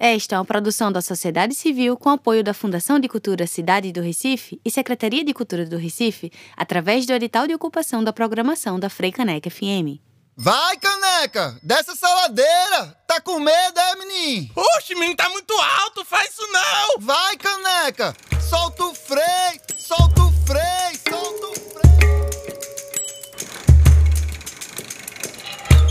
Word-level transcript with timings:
Esta 0.00 0.36
é 0.36 0.38
uma 0.38 0.44
produção 0.44 0.92
da 0.92 1.02
sociedade 1.02 1.56
civil 1.56 1.96
com 1.96 2.10
apoio 2.10 2.44
da 2.44 2.54
Fundação 2.54 3.00
de 3.00 3.08
Cultura 3.08 3.48
Cidade 3.48 3.90
do 3.90 4.00
Recife 4.00 4.60
e 4.64 4.70
Secretaria 4.70 5.24
de 5.24 5.34
Cultura 5.34 5.66
do 5.66 5.76
Recife, 5.76 6.30
através 6.56 7.04
do 7.04 7.12
edital 7.12 7.48
de 7.48 7.54
ocupação 7.54 8.04
da 8.04 8.12
programação 8.12 8.78
da 8.78 8.88
Frei 8.88 9.10
Caneca 9.10 9.50
FM. 9.50 9.98
Vai, 10.36 10.76
caneca! 10.76 11.58
Dessa 11.64 11.96
saladeira! 11.96 12.96
Tá 13.08 13.20
com 13.20 13.40
medo, 13.40 13.80
é, 13.80 13.96
menino? 13.96 14.50
Oxe, 14.76 14.94
menino, 14.94 15.16
tá 15.16 15.28
muito 15.30 15.52
alto, 15.52 16.04
faz 16.04 16.30
isso 16.30 16.46
não! 16.52 17.00
Vai, 17.00 17.36
caneca! 17.36 18.14
Solta 18.48 18.84
o 18.84 18.94
freio! 18.94 19.60
Solta 19.76 20.22
o 20.22 20.32
freio! 20.46 20.97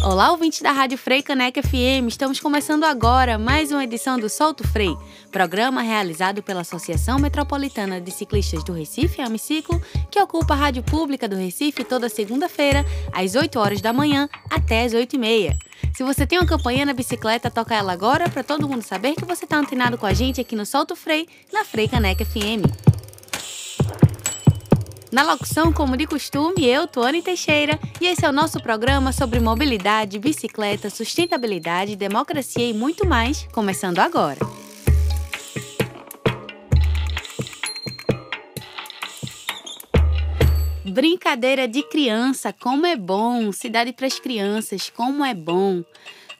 Olá, 0.03 0.31
ouvintes 0.31 0.61
da 0.61 0.71
Rádio 0.71 0.97
Frei 0.97 1.21
Caneca 1.21 1.61
FM. 1.61 2.07
Estamos 2.07 2.39
começando 2.39 2.83
agora 2.85 3.37
mais 3.37 3.71
uma 3.71 3.83
edição 3.83 4.17
do 4.17 4.29
Solto 4.29 4.65
Frei, 4.65 4.95
programa 5.31 5.81
realizado 5.81 6.41
pela 6.41 6.61
Associação 6.61 7.19
Metropolitana 7.19 7.99
de 7.99 8.11
Ciclistas 8.11 8.63
do 8.63 8.71
Recife, 8.71 9.21
Amiciclo, 9.21 9.81
que 10.09 10.19
ocupa 10.19 10.53
a 10.53 10.57
Rádio 10.57 10.83
Pública 10.83 11.27
do 11.27 11.35
Recife 11.35 11.83
toda 11.83 12.07
segunda-feira, 12.09 12.85
às 13.11 13.35
8 13.35 13.59
horas 13.59 13.81
da 13.81 13.91
manhã 13.91 14.29
até 14.49 14.85
às 14.85 14.93
8 14.93 15.15
e 15.15 15.19
meia. 15.19 15.57
Se 15.93 16.03
você 16.03 16.25
tem 16.25 16.39
uma 16.39 16.47
campanha 16.47 16.85
na 16.85 16.93
bicicleta, 16.93 17.51
toca 17.51 17.75
ela 17.75 17.91
agora 17.91 18.29
para 18.29 18.43
todo 18.43 18.67
mundo 18.67 18.83
saber 18.83 19.15
que 19.15 19.25
você 19.25 19.45
está 19.45 19.57
antenado 19.57 19.97
com 19.97 20.05
a 20.05 20.13
gente 20.13 20.39
aqui 20.39 20.55
no 20.55 20.65
Solto 20.65 20.95
Frei, 20.95 21.27
na 21.51 21.65
Frei 21.65 21.87
Caneca 21.87 22.23
FM. 22.23 22.96
Na 25.09 25.23
locução, 25.23 25.71
como 25.71 25.95
de 25.95 26.05
costume, 26.05 26.65
eu, 26.65 26.85
Tuane 26.85 27.21
Teixeira, 27.21 27.79
e 28.01 28.07
esse 28.07 28.25
é 28.25 28.29
o 28.29 28.33
nosso 28.33 28.61
programa 28.61 29.13
sobre 29.13 29.39
mobilidade, 29.39 30.19
bicicleta, 30.19 30.89
sustentabilidade, 30.89 31.95
democracia 31.95 32.69
e 32.69 32.73
muito 32.73 33.07
mais, 33.07 33.47
começando 33.53 33.99
agora. 33.99 34.39
Brincadeira 40.83 41.69
de 41.69 41.83
criança, 41.83 42.51
como 42.51 42.85
é 42.85 42.97
bom! 42.97 43.51
Cidade 43.53 43.93
para 43.93 44.07
as 44.07 44.19
crianças, 44.19 44.89
como 44.89 45.23
é 45.23 45.33
bom! 45.33 45.83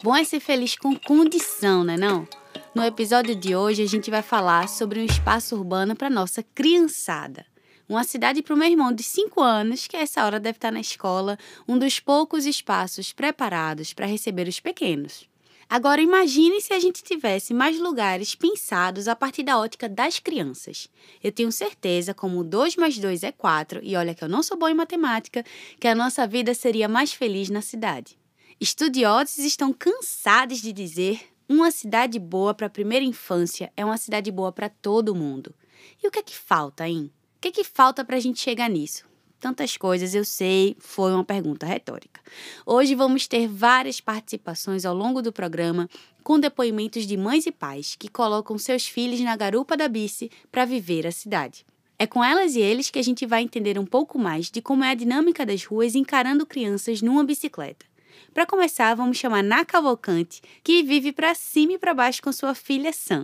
Bom 0.04 0.14
é 0.14 0.26
ser 0.26 0.42
feliz 0.42 0.76
com 0.76 0.94
condição, 0.94 1.86
né 1.86 1.96
não? 1.96 2.28
No 2.76 2.84
episódio 2.84 3.34
de 3.34 3.56
hoje 3.56 3.82
a 3.82 3.88
gente 3.88 4.12
vai 4.12 4.22
falar 4.22 4.68
sobre 4.68 5.00
um 5.00 5.06
espaço 5.06 5.56
urbano 5.56 5.96
para 5.96 6.10
nossa 6.10 6.44
criançada. 6.44 7.46
Uma 7.90 8.04
cidade 8.04 8.42
para 8.44 8.54
o 8.54 8.58
meu 8.58 8.68
irmão 8.68 8.92
de 8.92 9.02
5 9.02 9.42
anos, 9.42 9.88
que 9.88 9.96
a 9.96 10.02
essa 10.02 10.26
hora 10.26 10.42
deve 10.42 10.58
estar 10.58 10.72
na 10.72 10.82
escola, 10.82 11.38
um 11.66 11.80
dos 11.80 12.02
poucos 12.02 12.46
espaços 12.46 13.14
preparados 13.14 13.94
para 13.94 14.06
receber 14.06 14.46
os 14.46 14.60
pequenos. 14.60 15.26
Agora 15.70 16.02
imagine 16.02 16.60
se 16.60 16.74
a 16.74 16.80
gente 16.80 17.02
tivesse 17.02 17.54
mais 17.54 17.80
lugares 17.80 18.36
pensados 18.36 19.08
a 19.08 19.16
partir 19.16 19.44
da 19.44 19.58
ótica 19.58 19.88
das 19.88 20.20
crianças. 20.20 20.90
Eu 21.24 21.32
tenho 21.32 21.52
certeza, 21.52 22.14
como 22.14 22.44
2 22.44 22.76
mais 22.76 22.98
2 22.98 23.24
é 23.24 23.32
4, 23.32 23.80
e 23.82 23.96
olha 23.96 24.14
que 24.14 24.24
eu 24.24 24.30
não 24.30 24.44
sou 24.44 24.58
boa 24.58 24.72
em 24.72 24.76
matemática, 24.76 25.46
que 25.80 25.88
a 25.88 25.96
nossa 25.96 26.28
vida 26.28 26.54
seria 26.54 26.90
mais 26.90 27.14
feliz 27.14 27.50
na 27.50 27.62
cidade. 27.62 28.18
Estudiosos 28.60 29.40
estão 29.40 29.72
cansados 29.72 30.62
de 30.62 30.74
dizer 30.74 31.22
uma 31.50 31.72
cidade 31.72 32.20
boa 32.20 32.54
para 32.54 32.68
a 32.68 32.70
primeira 32.70 33.06
infância 33.06 33.72
é 33.78 33.86
uma 33.86 33.98
cidade 33.98 34.30
boa 34.30 34.52
para 34.52 34.68
todo 34.68 35.16
mundo. 35.16 35.56
E 36.04 36.08
o 36.08 36.12
que 36.12 36.20
é 36.20 36.24
que 36.24 36.36
falta, 36.36 36.86
hein? 36.86 37.10
Que, 37.48 37.52
que 37.52 37.64
falta 37.64 38.04
para 38.04 38.18
a 38.18 38.20
gente 38.20 38.42
chegar 38.42 38.70
nisso? 38.70 39.06
Tantas 39.40 39.78
coisas, 39.78 40.14
eu 40.14 40.26
sei, 40.26 40.76
foi 40.80 41.14
uma 41.14 41.24
pergunta 41.24 41.66
retórica. 41.66 42.20
Hoje 42.66 42.94
vamos 42.94 43.26
ter 43.26 43.48
várias 43.48 44.02
participações 44.02 44.84
ao 44.84 44.94
longo 44.94 45.22
do 45.22 45.32
programa 45.32 45.90
com 46.26 46.38
depoimentos 46.38 47.08
de 47.08 47.16
mães 47.16 47.46
e 47.46 47.52
pais 47.52 47.96
que 47.98 48.10
colocam 48.10 48.58
seus 48.58 48.86
filhos 48.86 49.22
na 49.22 49.34
garupa 49.38 49.78
da 49.78 49.88
bici 49.88 50.30
para 50.52 50.66
viver 50.66 51.08
a 51.08 51.12
cidade. 51.12 51.66
É 51.98 52.06
com 52.06 52.22
elas 52.22 52.54
e 52.58 52.60
eles 52.60 52.90
que 52.90 53.00
a 53.00 53.04
gente 53.04 53.26
vai 53.26 53.44
entender 53.44 53.80
um 53.80 53.86
pouco 53.86 54.20
mais 54.20 54.52
de 54.52 54.62
como 54.62 54.84
é 54.84 54.90
a 54.90 54.94
dinâmica 54.94 55.46
das 55.46 55.64
ruas 55.64 55.96
encarando 55.96 56.46
crianças 56.46 57.02
numa 57.02 57.24
bicicleta. 57.24 57.86
Para 58.34 58.46
começar, 58.46 58.94
vamos 58.94 59.16
chamar 59.16 59.42
Na 59.42 59.64
Cavalcante, 59.64 60.42
que 60.62 60.84
vive 60.84 61.14
para 61.14 61.34
cima 61.34 61.74
e 61.74 61.80
para 61.80 61.94
baixo 61.94 62.22
com 62.22 62.32
sua 62.34 62.54
filha 62.54 62.92
Sam. 62.92 63.24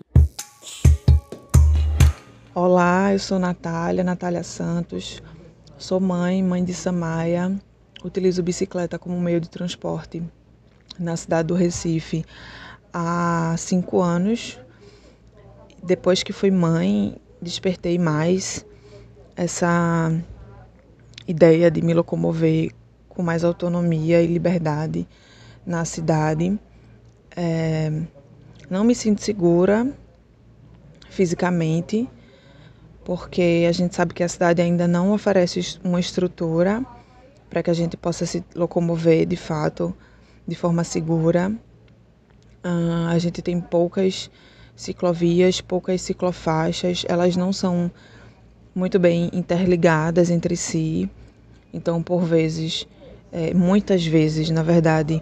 Olá, 2.56 3.12
eu 3.12 3.18
sou 3.18 3.40
Natália, 3.40 4.03
Natália 4.03 4.44
Santos. 4.44 5.24
Sou 5.75 6.00
mãe, 6.00 6.44
mãe 6.44 6.64
de 6.64 6.72
Samaia. 6.72 7.52
Utilizo 8.06 8.44
bicicleta 8.44 9.00
como 9.00 9.19
meio 9.19 9.41
de 9.41 9.50
transporte 9.50 10.22
na 11.00 11.18
cidade 11.18 11.47
do 11.47 11.56
Recife 11.56 12.24
há 12.94 13.56
cinco 13.58 14.02
anos. 14.02 14.59
Depois 15.81 16.22
que 16.22 16.31
fui 16.31 16.52
mãe, 16.52 17.18
despertei 17.41 17.97
mais 17.97 18.64
essa 19.35 20.16
ideia 21.28 21.72
de 21.72 21.81
me 21.81 21.96
locomover 21.96 22.72
com 23.09 23.24
mais 23.24 23.44
autonomia 23.44 24.22
e 24.22 24.28
liberdade 24.28 25.08
na 25.66 25.85
cidade. 25.85 26.59
É, 27.35 27.91
não 28.70 28.84
me 28.84 28.94
sinto 28.94 29.24
segura 29.24 29.91
fisicamente 31.09 32.08
porque 33.03 33.66
a 33.68 33.72
gente 33.72 33.96
sabe 33.96 34.14
que 34.14 34.24
a 34.24 34.28
cidade 34.28 34.62
ainda 34.62 34.88
não 34.88 35.12
oferece 35.12 35.80
uma 35.84 36.00
estrutura 36.00 36.86
para 37.50 37.62
que 37.62 37.69
a 37.69 37.74
gente 37.74 37.97
possa 37.97 38.25
se 38.25 38.44
locomover 38.56 39.25
de 39.25 39.36
fato 39.36 39.96
de 40.47 40.56
forma 40.56 40.84
segura. 40.84 41.52
Uh, 42.64 43.08
a 43.09 43.19
gente 43.19 43.41
tem 43.41 43.59
poucas 43.59 44.30
ciclovias, 44.75 45.62
poucas 45.62 46.02
ciclofaixas, 46.02 47.06
elas 47.08 47.36
não 47.36 47.53
são 47.53 47.91
muito 48.74 48.97
bem 48.97 49.30
interligadas 49.34 50.30
entre 50.30 50.56
si. 50.56 51.09
Então, 51.74 52.02
por 52.02 52.24
vezes, 52.24 52.88
é, 53.31 53.53
muitas 53.53 54.06
vezes, 54.06 54.50
na 54.50 54.64
verdade, 54.64 55.22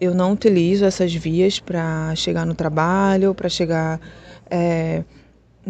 eu 0.00 0.14
não 0.14 0.32
utilizo 0.32 0.84
essas 0.84 1.14
vias 1.14 1.60
para 1.60 2.14
chegar 2.14 2.44
no 2.44 2.54
trabalho, 2.54 3.34
para 3.34 3.48
chegar 3.48 4.00
é, 4.50 5.04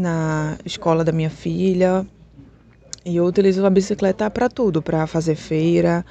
na 0.01 0.57
escola 0.65 1.05
da 1.05 1.13
minha 1.13 1.31
filha. 1.31 2.07
E 3.05 3.17
eu 3.17 3.25
utilizo 3.25 3.65
a 3.65 3.71
bicicleta 3.71 4.29
para 4.31 4.49
tudo, 4.49 4.83
para 4.83 5.07
fazer 5.07 5.35
feira, 5.35 6.05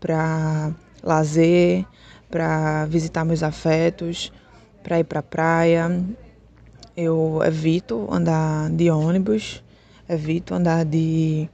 para 0.00 0.72
lazer, 1.02 1.84
para 2.30 2.84
visitar 2.86 3.24
meus 3.24 3.42
afetos, 3.42 4.32
para 4.82 5.00
ir 5.00 5.04
para 5.04 5.22
praia. 5.22 6.04
Eu 6.96 7.40
evito 7.44 8.08
andar 8.10 8.70
de 8.70 8.90
ônibus, 8.90 9.62
evito 10.08 10.54
andar 10.54 10.84
de, 10.84 11.48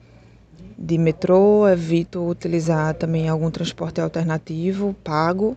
de 0.79 0.99
metrô, 0.99 1.69
evito 1.69 2.27
utilizar 2.27 2.95
também 2.95 3.29
algum 3.29 3.51
transporte 3.51 4.01
alternativo 4.01 4.95
pago, 5.05 5.57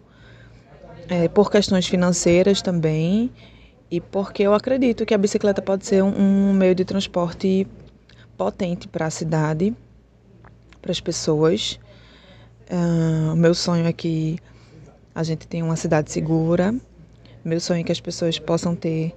é, 1.09 1.29
por 1.29 1.49
questões 1.49 1.87
financeiras 1.87 2.61
também 2.61 3.31
e 3.89 4.01
porque 4.01 4.43
eu 4.43 4.53
acredito 4.53 5.05
que 5.05 5.13
a 5.13 5.17
bicicleta 5.17 5.61
pode 5.61 5.85
ser 5.85 6.03
um, 6.03 6.49
um 6.49 6.53
meio 6.53 6.75
de 6.75 6.83
transporte 6.83 7.65
potente 8.37 8.87
para 8.87 9.05
a 9.05 9.09
cidade, 9.09 9.73
para 10.81 10.91
as 10.91 10.99
pessoas. 10.99 11.79
Uh, 12.69 13.35
meu 13.35 13.53
sonho 13.53 13.85
é 13.85 13.93
que 13.93 14.37
a 15.15 15.23
gente 15.23 15.47
tenha 15.47 15.63
uma 15.63 15.77
cidade 15.77 16.11
segura. 16.11 16.75
Meu 17.43 17.59
sonho 17.61 17.79
é 17.79 17.83
que 17.83 17.91
as 17.91 18.01
pessoas 18.01 18.37
possam 18.37 18.75
ter 18.75 19.15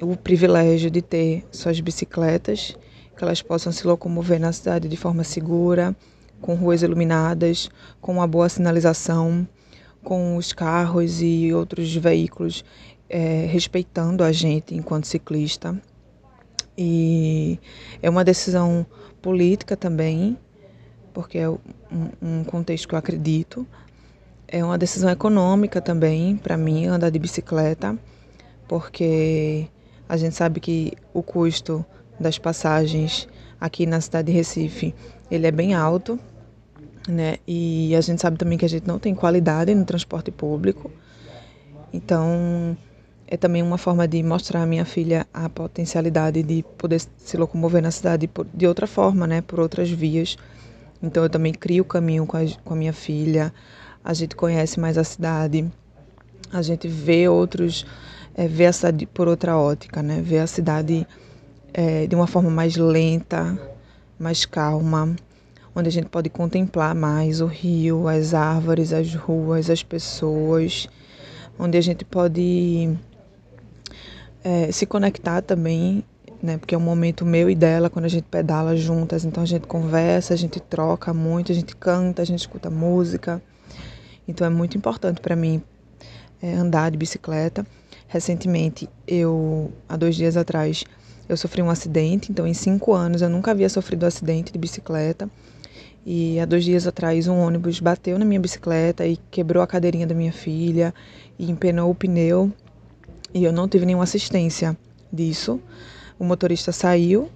o 0.00 0.16
privilégio 0.16 0.90
de 0.90 1.02
ter 1.02 1.46
suas 1.52 1.78
bicicletas, 1.78 2.76
que 3.16 3.22
elas 3.22 3.42
possam 3.42 3.70
se 3.70 3.86
locomover 3.86 4.40
na 4.40 4.50
cidade 4.50 4.88
de 4.88 4.96
forma 4.96 5.22
segura, 5.24 5.94
com 6.40 6.54
ruas 6.54 6.82
iluminadas, 6.82 7.68
com 8.00 8.12
uma 8.12 8.26
boa 8.26 8.48
sinalização, 8.48 9.46
com 10.02 10.38
os 10.38 10.54
carros 10.54 11.20
e 11.20 11.52
outros 11.52 11.94
veículos 11.94 12.64
é, 13.10 13.44
respeitando 13.46 14.22
a 14.22 14.30
gente 14.30 14.74
enquanto 14.74 15.06
ciclista. 15.06 15.76
E 16.78 17.58
é 18.00 18.08
uma 18.08 18.24
decisão 18.24 18.86
política 19.20 19.76
também, 19.76 20.38
porque 21.12 21.36
é 21.36 21.50
um, 21.50 21.58
um 22.22 22.44
contexto 22.44 22.88
que 22.88 22.94
eu 22.94 22.98
acredito. 22.98 23.66
É 24.46 24.64
uma 24.64 24.78
decisão 24.78 25.10
econômica 25.10 25.80
também, 25.80 26.36
para 26.36 26.56
mim, 26.56 26.86
andar 26.86 27.10
de 27.10 27.18
bicicleta, 27.18 27.98
porque 28.66 29.68
a 30.08 30.16
gente 30.16 30.34
sabe 30.34 30.60
que 30.60 30.92
o 31.12 31.22
custo 31.22 31.84
das 32.18 32.38
passagens 32.38 33.28
aqui 33.60 33.86
na 33.86 34.00
cidade 34.00 34.26
de 34.26 34.32
Recife, 34.32 34.94
ele 35.30 35.46
é 35.46 35.50
bem 35.50 35.74
alto, 35.74 36.18
né? 37.08 37.36
E 37.46 37.94
a 37.94 38.00
gente 38.00 38.20
sabe 38.20 38.38
também 38.38 38.56
que 38.56 38.64
a 38.64 38.68
gente 38.68 38.86
não 38.86 38.98
tem 38.98 39.14
qualidade 39.14 39.74
no 39.74 39.84
transporte 39.84 40.30
público. 40.30 40.90
Então, 41.92 42.76
é 43.30 43.36
também 43.36 43.62
uma 43.62 43.78
forma 43.78 44.08
de 44.08 44.20
mostrar 44.24 44.62
à 44.62 44.66
minha 44.66 44.84
filha 44.84 45.24
a 45.32 45.48
potencialidade 45.48 46.42
de 46.42 46.64
poder 46.76 47.00
se 47.16 47.36
locomover 47.36 47.80
na 47.80 47.92
cidade 47.92 48.28
de 48.52 48.66
outra 48.66 48.88
forma, 48.88 49.24
né, 49.24 49.40
por 49.40 49.60
outras 49.60 49.88
vias. 49.88 50.36
Então 51.00 51.22
eu 51.22 51.30
também 51.30 51.54
crio 51.54 51.82
o 51.82 51.86
caminho 51.86 52.26
com 52.26 52.36
a, 52.36 52.40
com 52.64 52.74
a 52.74 52.76
minha 52.76 52.92
filha, 52.92 53.54
a 54.04 54.12
gente 54.12 54.34
conhece 54.34 54.80
mais 54.80 54.98
a 54.98 55.04
cidade, 55.04 55.70
a 56.52 56.60
gente 56.60 56.88
vê 56.88 57.28
outros 57.28 57.86
é, 58.34 58.48
ver 58.48 58.66
a 58.66 58.72
cidade 58.72 59.06
por 59.06 59.28
outra 59.28 59.56
ótica, 59.56 60.02
né? 60.02 60.20
Ver 60.20 60.40
a 60.40 60.46
cidade 60.48 61.06
é, 61.72 62.08
de 62.08 62.16
uma 62.16 62.26
forma 62.26 62.50
mais 62.50 62.76
lenta, 62.76 63.56
mais 64.18 64.44
calma, 64.44 65.14
onde 65.74 65.88
a 65.88 65.92
gente 65.92 66.08
pode 66.08 66.28
contemplar 66.28 66.96
mais 66.96 67.40
o 67.40 67.46
rio, 67.46 68.08
as 68.08 68.34
árvores, 68.34 68.92
as 68.92 69.14
ruas, 69.14 69.70
as 69.70 69.84
pessoas, 69.84 70.88
onde 71.56 71.78
a 71.78 71.80
gente 71.80 72.04
pode 72.04 72.98
é, 74.42 74.72
se 74.72 74.86
conectar 74.86 75.42
também, 75.42 76.04
né? 76.42 76.58
Porque 76.58 76.74
é 76.74 76.78
um 76.78 76.82
momento 76.82 77.24
meu 77.24 77.50
e 77.50 77.54
dela 77.54 77.90
quando 77.90 78.06
a 78.06 78.08
gente 78.08 78.24
pedala 78.24 78.76
juntas, 78.76 79.24
então 79.24 79.42
a 79.42 79.46
gente 79.46 79.66
conversa, 79.66 80.34
a 80.34 80.36
gente 80.36 80.60
troca 80.60 81.12
muito, 81.12 81.52
a 81.52 81.54
gente 81.54 81.76
canta, 81.76 82.22
a 82.22 82.24
gente 82.24 82.40
escuta 82.40 82.70
música. 82.70 83.42
Então 84.26 84.46
é 84.46 84.50
muito 84.50 84.76
importante 84.76 85.20
para 85.20 85.36
mim 85.36 85.62
é, 86.42 86.54
andar 86.54 86.90
de 86.90 86.98
bicicleta. 86.98 87.66
Recentemente, 88.08 88.88
eu 89.06 89.72
há 89.88 89.96
dois 89.96 90.16
dias 90.16 90.36
atrás 90.36 90.84
eu 91.28 91.36
sofri 91.36 91.62
um 91.62 91.70
acidente, 91.70 92.32
então 92.32 92.44
em 92.44 92.54
cinco 92.54 92.92
anos 92.92 93.22
eu 93.22 93.30
nunca 93.30 93.52
havia 93.52 93.68
sofrido 93.68 94.04
um 94.04 94.08
acidente 94.08 94.52
de 94.52 94.58
bicicleta. 94.58 95.30
E 96.04 96.40
há 96.40 96.46
dois 96.46 96.64
dias 96.64 96.86
atrás 96.86 97.28
um 97.28 97.38
ônibus 97.38 97.78
bateu 97.78 98.18
na 98.18 98.24
minha 98.24 98.40
bicicleta 98.40 99.06
e 99.06 99.16
quebrou 99.30 99.62
a 99.62 99.66
cadeirinha 99.66 100.06
da 100.06 100.14
minha 100.14 100.32
filha 100.32 100.94
e 101.38 101.50
empenou 101.50 101.90
o 101.90 101.94
pneu. 101.94 102.50
E 103.32 103.44
eu 103.44 103.52
não 103.52 103.68
tive 103.68 103.86
nenhuma 103.86 104.04
assistência 104.04 104.76
disso. 105.12 105.60
O 106.18 106.24
motorista 106.24 106.72
saiu, 106.72 107.28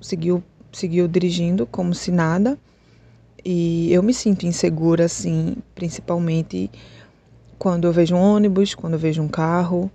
seguiu, 0.00 0.42
seguiu 0.72 1.06
dirigindo 1.06 1.66
como 1.66 1.94
se 1.94 2.10
nada. 2.10 2.58
E 3.44 3.92
eu 3.92 4.02
me 4.02 4.14
sinto 4.14 4.46
insegura, 4.46 5.04
assim, 5.04 5.56
principalmente 5.74 6.70
quando 7.58 7.86
eu 7.86 7.92
vejo 7.92 8.14
um 8.14 8.20
ônibus, 8.20 8.74
quando 8.74 8.94
eu 8.94 8.98
vejo 8.98 9.22
um 9.22 9.28
carro. 9.28 9.90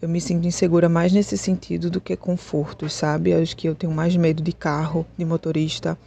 Eu 0.00 0.08
me 0.08 0.20
sinto 0.20 0.46
insegura 0.46 0.88
mais 0.88 1.12
nesse 1.12 1.36
sentido 1.36 1.90
do 1.90 2.00
que 2.00 2.16
conforto, 2.16 2.88
sabe? 2.88 3.34
Acho 3.34 3.56
que 3.56 3.68
eu 3.68 3.74
tenho 3.74 3.92
mais 3.92 4.16
medo 4.16 4.42
de 4.42 4.52
carro, 4.52 5.06
de 5.16 5.24
motorista, 5.24 5.98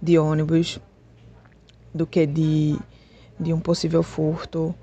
de 0.00 0.18
ônibus, 0.18 0.80
do 1.94 2.06
que 2.06 2.26
de, 2.26 2.78
de 3.38 3.52
um 3.52 3.60
possível 3.60 4.02
furto 4.02 4.74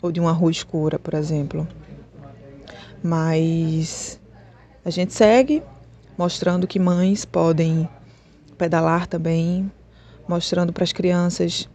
ou 0.00 0.12
de 0.12 0.20
uma 0.20 0.32
rua 0.32 0.50
escura, 0.50 0.98
por 0.98 1.14
exemplo. 1.14 1.66
Mas 3.06 4.18
a 4.82 4.88
gente 4.88 5.12
segue 5.12 5.62
mostrando 6.16 6.66
que 6.66 6.78
mães 6.78 7.26
podem 7.26 7.86
pedalar 8.56 9.06
também, 9.06 9.70
mostrando 10.26 10.72
para 10.72 10.84
as 10.84 10.92
crianças 10.94 11.68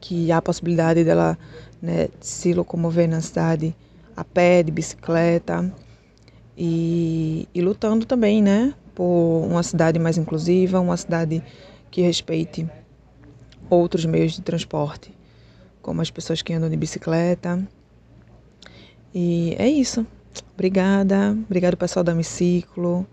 que 0.00 0.32
há 0.32 0.38
a 0.38 0.42
possibilidade 0.42 1.04
dela 1.04 1.38
né, 1.82 2.08
se 2.22 2.54
locomover 2.54 3.06
na 3.06 3.20
cidade 3.20 3.76
a 4.16 4.24
pé, 4.24 4.62
de 4.62 4.72
bicicleta 4.72 5.70
e, 6.56 7.46
e 7.54 7.60
lutando 7.60 8.06
também, 8.06 8.42
né, 8.42 8.72
por 8.94 9.44
uma 9.46 9.62
cidade 9.62 9.98
mais 9.98 10.16
inclusiva, 10.16 10.80
uma 10.80 10.96
cidade 10.96 11.42
que 11.90 12.00
respeite 12.00 12.66
outros 13.68 14.06
meios 14.06 14.32
de 14.32 14.40
transporte, 14.40 15.14
como 15.82 16.00
as 16.00 16.10
pessoas 16.10 16.40
que 16.40 16.54
andam 16.54 16.70
de 16.70 16.78
bicicleta. 16.78 17.62
E 19.14 19.54
é 19.58 19.68
isso. 19.68 20.04
Obrigada, 20.54 21.30
obrigado 21.46 21.76
pessoal 21.76 22.02
do 22.02 22.10
Hemiciclo. 22.10 23.06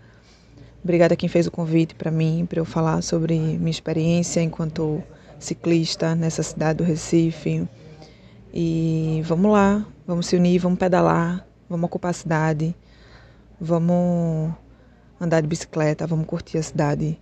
Obrigada 0.84 1.14
a 1.14 1.18
quem 1.18 1.30
fez 1.30 1.46
o 1.46 1.52
convite 1.52 1.94
para 1.94 2.10
mim, 2.10 2.48
para 2.50 2.60
eu 2.60 2.66
falar 2.66 3.04
sobre 3.04 3.38
minha 3.38 3.70
experiência 3.70 4.42
enquanto 4.42 5.04
ciclista 5.40 6.16
nessa 6.16 6.42
cidade 6.42 6.78
do 6.78 6.84
Recife. 6.84 7.68
E 8.52 9.22
vamos 9.26 9.52
lá, 9.52 9.86
vamos 10.08 10.26
se 10.26 10.36
unir, 10.36 10.58
vamos 10.58 10.80
pedalar, 10.80 11.46
vamos 11.70 11.86
ocupar 11.86 12.10
a 12.10 12.14
cidade, 12.14 12.76
vamos 13.60 14.52
andar 15.20 15.42
de 15.42 15.48
bicicleta, 15.48 16.08
vamos 16.08 16.26
curtir 16.26 16.58
a 16.58 16.64
cidade 16.64 17.20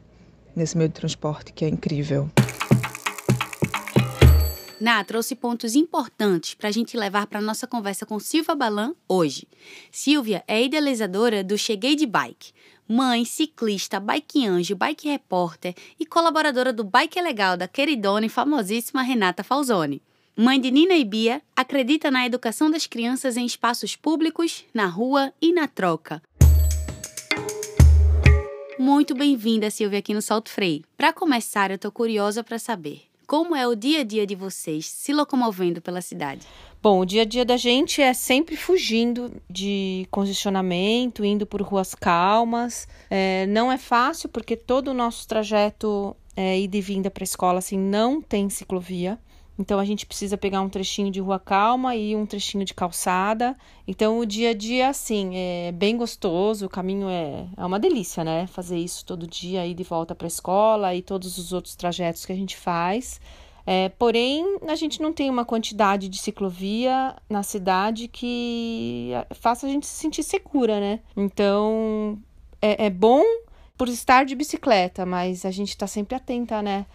nesse 0.56 0.78
meio 0.78 0.88
de 0.88 0.96
transporte 0.96 1.52
que 1.52 1.66
é 1.66 1.68
incrível. 1.68 2.30
Ná 4.80 5.04
trouxe 5.04 5.36
pontos 5.36 5.76
importantes 5.76 6.54
para 6.54 6.70
a 6.70 6.72
gente 6.72 6.96
levar 6.96 7.28
para 7.28 7.42
nossa 7.42 7.68
conversa 7.68 8.06
com 8.06 8.18
Silvia 8.18 8.56
Balan 8.56 8.96
hoje. 9.10 9.46
Silvia 9.92 10.42
é 10.48 10.64
idealizadora 10.64 11.44
do 11.44 11.58
Cheguei 11.58 11.98
de 11.98 12.06
Bike, 12.06 12.54
mãe, 12.88 13.26
ciclista, 13.26 14.00
bike 14.00 14.46
anjo, 14.46 14.78
bike 14.78 15.10
repórter 15.10 15.76
e 16.00 16.06
colaboradora 16.06 16.72
do 16.72 16.86
Bike 16.86 17.20
é 17.20 17.22
Legal 17.22 17.58
da 17.58 17.68
queridona 17.68 18.26
e 18.26 18.30
famosíssima 18.30 19.02
Renata 19.02 19.44
Falzoni. 19.44 20.02
Mãe 20.34 20.62
de 20.62 20.72
Nina 20.72 20.94
e 20.94 21.04
Bia, 21.04 21.42
acredita 21.54 22.10
na 22.10 22.26
educação 22.26 22.72
das 22.72 22.88
crianças 22.88 23.36
em 23.36 23.46
espaços 23.46 23.98
públicos, 23.98 24.64
na 24.74 24.86
rua 24.86 25.34
e 25.42 25.52
na 25.52 25.68
troca. 25.68 26.24
Muito 28.78 29.14
bem-vinda, 29.14 29.70
Silvia, 29.70 30.00
aqui 30.00 30.14
no 30.14 30.22
Salto 30.22 30.50
Freio. 30.50 30.86
Para 30.96 31.12
começar, 31.12 31.70
eu 31.70 31.76
estou 31.76 31.92
curiosa 31.92 32.42
para 32.42 32.58
saber 32.58 33.09
como 33.30 33.56
é 33.56 33.68
o 33.68 33.76
dia 33.76 34.00
a 34.00 34.04
dia 34.04 34.26
de 34.26 34.34
vocês 34.34 34.88
se 34.88 35.14
locomovendo 35.14 35.80
pela 35.80 36.02
cidade. 36.02 36.48
Bom, 36.82 37.02
o 37.02 37.06
dia 37.06 37.22
a 37.22 37.26
dia 37.26 37.46
da 37.46 37.58
gente 37.58 38.02
é 38.02 38.12
sempre 38.12 38.58
fugindo 38.58 39.32
de 39.48 40.08
congestionamento, 40.10 41.24
indo 41.24 41.46
por 41.46 41.62
ruas 41.62 41.94
calmas. 41.94 42.88
É, 43.08 43.46
não 43.46 43.72
é 43.72 43.78
fácil 43.78 44.30
porque 44.30 44.58
todo 44.58 44.88
o 44.88 44.96
nosso 44.96 45.28
trajeto 45.28 46.18
é, 46.36 46.60
ida 46.60 46.76
e 46.76 46.82
vinda 46.82 47.12
para 47.12 47.22
a 47.22 47.24
escola 47.24 47.60
assim 47.60 47.78
não 47.78 48.20
tem 48.20 48.50
ciclovia. 48.50 49.20
Então 49.60 49.78
a 49.78 49.84
gente 49.84 50.06
precisa 50.06 50.38
pegar 50.38 50.62
um 50.62 50.70
trechinho 50.70 51.12
de 51.12 51.20
rua 51.20 51.38
calma 51.38 51.94
e 51.94 52.16
um 52.16 52.26
trechinho 52.26 52.64
de 52.64 52.74
calçada. 52.74 53.58
Então 53.86 54.18
o 54.18 54.26
dia 54.26 54.52
a 54.52 54.54
dia, 54.54 54.88
assim, 54.88 55.32
é 55.36 55.74
bem 55.74 55.98
gostoso, 55.98 56.66
o 56.66 56.70
caminho 56.70 57.10
é, 57.10 57.46
é 57.58 57.66
uma 57.66 57.78
delícia, 57.78 58.24
né? 58.24 58.48
Fazer 58.48 58.78
isso 58.78 59.06
todo 59.06 59.28
dia, 59.28 59.68
ir 59.68 59.74
de 59.74 59.84
volta 59.84 60.16
para 60.16 60.26
a 60.26 60.30
escola 60.30 60.96
e 60.96 61.02
todos 61.02 61.38
os 61.38 61.52
outros 61.52 61.76
trajetos 61.76 62.26
que 62.26 62.32
a 62.32 62.36
gente 62.36 62.56
faz. 62.56 63.20
É, 63.66 63.90
porém, 63.90 64.60
a 64.66 64.76
gente 64.76 65.02
não 65.02 65.12
tem 65.12 65.30
uma 65.30 65.44
quantidade 65.44 66.08
de 66.08 66.18
ciclovia 66.18 67.16
na 67.30 67.44
cidade 67.44 68.08
que 68.08 69.12
faça 69.32 69.68
a 69.68 69.70
gente 69.70 69.86
se 69.86 69.94
sentir 69.94 70.24
segura, 70.24 70.80
né? 70.80 71.02
Então 71.18 72.18
é, 72.62 72.86
é 72.86 72.90
bom 72.90 73.24
por 73.78 73.90
estar 73.90 74.24
de 74.24 74.36
bicicleta, 74.36 75.06
mas 75.06 75.46
a 75.46 75.52
gente 75.52 75.70
está 75.70 75.86
sempre 75.86 76.16
atenta, 76.16 76.62
né? 76.62 76.86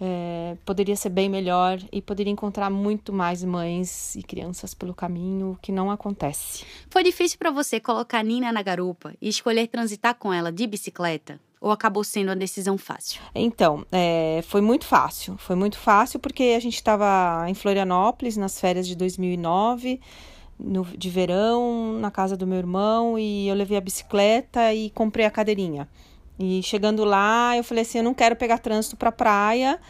É, 0.00 0.56
poderia 0.64 0.96
ser 0.96 1.08
bem 1.08 1.28
melhor 1.28 1.78
e 1.92 2.02
poderia 2.02 2.32
encontrar 2.32 2.68
muito 2.68 3.12
mais 3.12 3.44
mães 3.44 4.16
e 4.16 4.22
crianças 4.22 4.74
pelo 4.74 4.92
caminho, 4.92 5.58
que 5.62 5.70
não 5.70 5.90
acontece. 5.90 6.64
Foi 6.90 7.02
difícil 7.02 7.38
para 7.38 7.50
você 7.50 7.78
colocar 7.78 8.22
Nina 8.24 8.52
na 8.52 8.62
garupa 8.62 9.14
e 9.22 9.28
escolher 9.28 9.68
transitar 9.68 10.16
com 10.16 10.32
ela 10.32 10.50
de 10.50 10.66
bicicleta? 10.66 11.40
Ou 11.60 11.70
acabou 11.70 12.04
sendo 12.04 12.28
uma 12.28 12.36
decisão 12.36 12.76
fácil? 12.76 13.22
Então, 13.34 13.86
é, 13.90 14.44
foi 14.46 14.60
muito 14.60 14.84
fácil. 14.84 15.38
Foi 15.38 15.56
muito 15.56 15.78
fácil 15.78 16.18
porque 16.18 16.54
a 16.54 16.60
gente 16.60 16.74
estava 16.74 17.48
em 17.48 17.54
Florianópolis 17.54 18.36
nas 18.36 18.60
férias 18.60 18.86
de 18.86 18.94
2009, 18.94 19.98
no, 20.58 20.84
de 20.84 21.08
verão, 21.08 21.98
na 21.98 22.10
casa 22.10 22.36
do 22.36 22.46
meu 22.46 22.58
irmão, 22.58 23.18
e 23.18 23.48
eu 23.48 23.54
levei 23.54 23.78
a 23.78 23.80
bicicleta 23.80 24.74
e 24.74 24.90
comprei 24.90 25.24
a 25.24 25.30
cadeirinha. 25.30 25.88
E 26.38 26.62
chegando 26.62 27.04
lá, 27.04 27.56
eu 27.56 27.64
falei 27.64 27.82
assim: 27.82 27.98
eu 27.98 28.04
não 28.04 28.14
quero 28.14 28.36
pegar 28.36 28.58
trânsito 28.58 28.96
para 28.96 29.12
praia. 29.12 29.80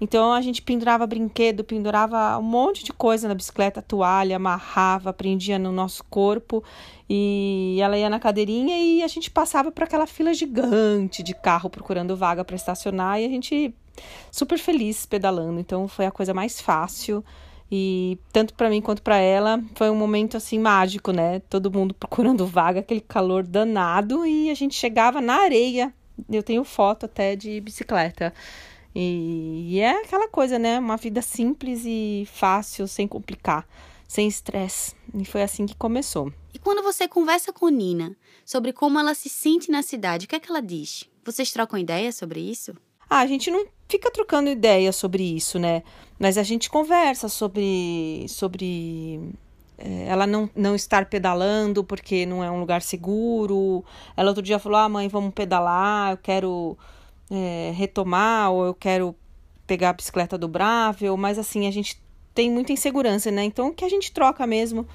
Então 0.00 0.32
a 0.32 0.40
gente 0.40 0.60
pendurava 0.60 1.06
brinquedo, 1.06 1.62
pendurava 1.62 2.36
um 2.36 2.42
monte 2.42 2.82
de 2.82 2.92
coisa 2.92 3.28
na 3.28 3.36
bicicleta, 3.36 3.80
toalha, 3.80 4.34
amarrava, 4.34 5.12
prendia 5.12 5.60
no 5.60 5.70
nosso 5.70 6.02
corpo 6.10 6.64
e 7.08 7.78
ela 7.80 7.96
ia 7.96 8.10
na 8.10 8.18
cadeirinha 8.18 8.76
e 8.76 9.00
a 9.00 9.06
gente 9.06 9.30
passava 9.30 9.70
por 9.70 9.84
aquela 9.84 10.04
fila 10.04 10.34
gigante 10.34 11.22
de 11.22 11.32
carro 11.32 11.70
procurando 11.70 12.16
vaga 12.16 12.44
para 12.44 12.56
estacionar 12.56 13.20
e 13.20 13.26
a 13.26 13.28
gente 13.28 13.72
super 14.28 14.58
feliz 14.58 15.06
pedalando. 15.06 15.60
Então 15.60 15.86
foi 15.86 16.04
a 16.04 16.10
coisa 16.10 16.34
mais 16.34 16.60
fácil 16.60 17.24
e 17.74 18.18
tanto 18.30 18.52
para 18.52 18.68
mim 18.68 18.82
quanto 18.82 19.00
para 19.02 19.16
ela 19.16 19.64
foi 19.74 19.88
um 19.88 19.96
momento 19.96 20.36
assim 20.36 20.58
mágico, 20.58 21.10
né? 21.10 21.40
Todo 21.48 21.72
mundo 21.72 21.94
procurando 21.98 22.46
vaga, 22.46 22.80
aquele 22.80 23.00
calor 23.00 23.42
danado 23.42 24.26
e 24.26 24.50
a 24.50 24.54
gente 24.54 24.74
chegava 24.74 25.22
na 25.22 25.36
areia. 25.36 25.90
Eu 26.30 26.42
tenho 26.42 26.62
foto 26.64 27.06
até 27.06 27.34
de 27.34 27.58
bicicleta. 27.62 28.34
E, 28.94 29.80
é 29.80 30.02
aquela 30.02 30.28
coisa, 30.28 30.58
né? 30.58 30.78
Uma 30.78 30.98
vida 30.98 31.22
simples 31.22 31.84
e 31.86 32.28
fácil, 32.30 32.86
sem 32.86 33.08
complicar, 33.08 33.66
sem 34.06 34.28
estresse. 34.28 34.94
E 35.14 35.24
foi 35.24 35.42
assim 35.42 35.64
que 35.64 35.74
começou. 35.74 36.30
E 36.52 36.58
quando 36.58 36.82
você 36.82 37.08
conversa 37.08 37.54
com 37.54 37.70
Nina 37.70 38.14
sobre 38.44 38.74
como 38.74 38.98
ela 38.98 39.14
se 39.14 39.30
sente 39.30 39.70
na 39.70 39.80
cidade, 39.80 40.26
o 40.26 40.28
que 40.28 40.36
é 40.36 40.40
que 40.40 40.50
ela 40.50 40.60
diz? 40.60 41.08
Vocês 41.24 41.50
trocam 41.50 41.78
ideias 41.78 42.16
sobre 42.16 42.38
isso? 42.38 42.74
Ah, 43.08 43.20
a 43.20 43.26
gente 43.26 43.50
não 43.50 43.66
fica 43.88 44.10
trocando 44.10 44.48
ideia 44.48 44.90
sobre 44.90 45.22
isso, 45.22 45.58
né? 45.58 45.82
Mas 46.22 46.38
a 46.38 46.44
gente 46.44 46.70
conversa 46.70 47.28
sobre, 47.28 48.26
sobre 48.28 49.34
é, 49.76 50.06
ela 50.06 50.24
não, 50.24 50.48
não 50.54 50.72
estar 50.76 51.06
pedalando 51.06 51.82
porque 51.82 52.24
não 52.24 52.44
é 52.44 52.48
um 52.48 52.60
lugar 52.60 52.80
seguro. 52.80 53.84
Ela 54.16 54.30
outro 54.30 54.40
dia 54.40 54.60
falou: 54.60 54.78
Ah, 54.78 54.88
mãe, 54.88 55.08
vamos 55.08 55.34
pedalar, 55.34 56.12
eu 56.12 56.16
quero 56.18 56.78
é, 57.28 57.72
retomar, 57.74 58.52
ou 58.52 58.66
eu 58.66 58.74
quero 58.74 59.16
pegar 59.66 59.90
a 59.90 59.94
bicicleta 59.94 60.38
do 60.38 60.46
Bravel. 60.46 61.16
Mas 61.16 61.40
assim, 61.40 61.66
a 61.66 61.72
gente 61.72 62.00
tem 62.32 62.48
muita 62.48 62.72
insegurança, 62.72 63.28
né? 63.32 63.42
Então, 63.42 63.70
o 63.70 63.74
que 63.74 63.84
a 63.84 63.88
gente 63.88 64.12
troca 64.12 64.46
mesmo 64.46 64.86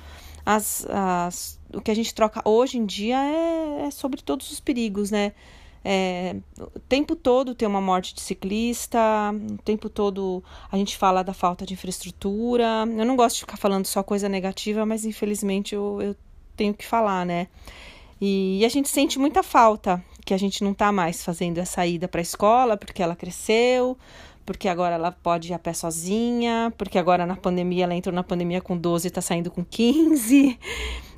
as, 0.46 0.88
as, 0.89 1.60
o 1.74 1.81
que 1.81 1.91
a 1.91 1.93
gente 1.93 2.15
troca 2.15 2.41
hoje 2.46 2.77
em 2.77 2.86
dia 2.86 3.17
é, 3.17 3.88
é 3.88 3.91
sobre 3.91 4.22
todos 4.22 4.50
os 4.50 4.62
perigos, 4.62 5.12
né? 5.12 5.34
É, 5.84 6.36
o 6.60 6.79
tempo 6.79 7.15
todo 7.15 7.55
tem 7.55 7.67
uma 7.67 7.79
morte 7.79 8.13
de 8.13 8.22
ciclista, 8.22 9.00
o 9.51 9.57
tempo 9.63 9.89
todo 9.89 10.43
a 10.72 10.77
gente 10.77 10.98
fala 10.98 11.24
da 11.24 11.34
falta 11.34 11.65
de 11.65 11.74
infraestrutura. 11.74 12.86
Eu 12.98 13.05
não 13.05 13.15
gosto 13.15 13.36
de 13.36 13.41
ficar 13.41 13.57
falando 13.57 13.86
só 13.86 14.03
coisa 14.03 14.27
negativa, 14.27 14.86
mas 14.86 15.05
infelizmente 15.05 15.75
eu, 15.75 16.01
eu 16.01 16.15
tenho 16.55 16.74
que 16.74 16.86
falar, 16.86 17.25
né? 17.25 17.48
E, 18.19 18.60
e, 18.60 18.65
a 18.65 18.69
gente 18.69 18.89
sente 18.89 19.19
muita 19.19 19.43
falta 19.43 20.03
que 20.25 20.34
a 20.34 20.38
gente 20.38 20.63
não 20.63 20.72
está 20.72 20.91
mais 20.91 21.24
fazendo 21.24 21.60
essa 21.60 21.86
ida 21.86 22.07
para 22.07 22.19
a 22.19 22.22
escola 22.22 22.75
porque 22.75 23.01
ela 23.01 23.15
cresceu, 23.15 23.98
porque 24.48 24.70
agora 24.70 24.96
ela 24.96 25.12
pode 25.12 25.50
ir 25.50 25.54
a 25.54 25.60
pé 25.60 25.74
sozinha, 25.74 26.74
porque 26.77 26.98
agora 26.98 27.25
na 27.25 27.36
pandemia 27.36 27.84
ela 27.84 27.94
entrou 27.94 28.16
na 28.16 28.24
pandemia 28.24 28.62
com 28.62 28.77
12 28.77 29.06
e 29.06 29.10
está 29.10 29.20
saindo 29.22 29.51
com 29.51 29.63
15. 29.63 30.58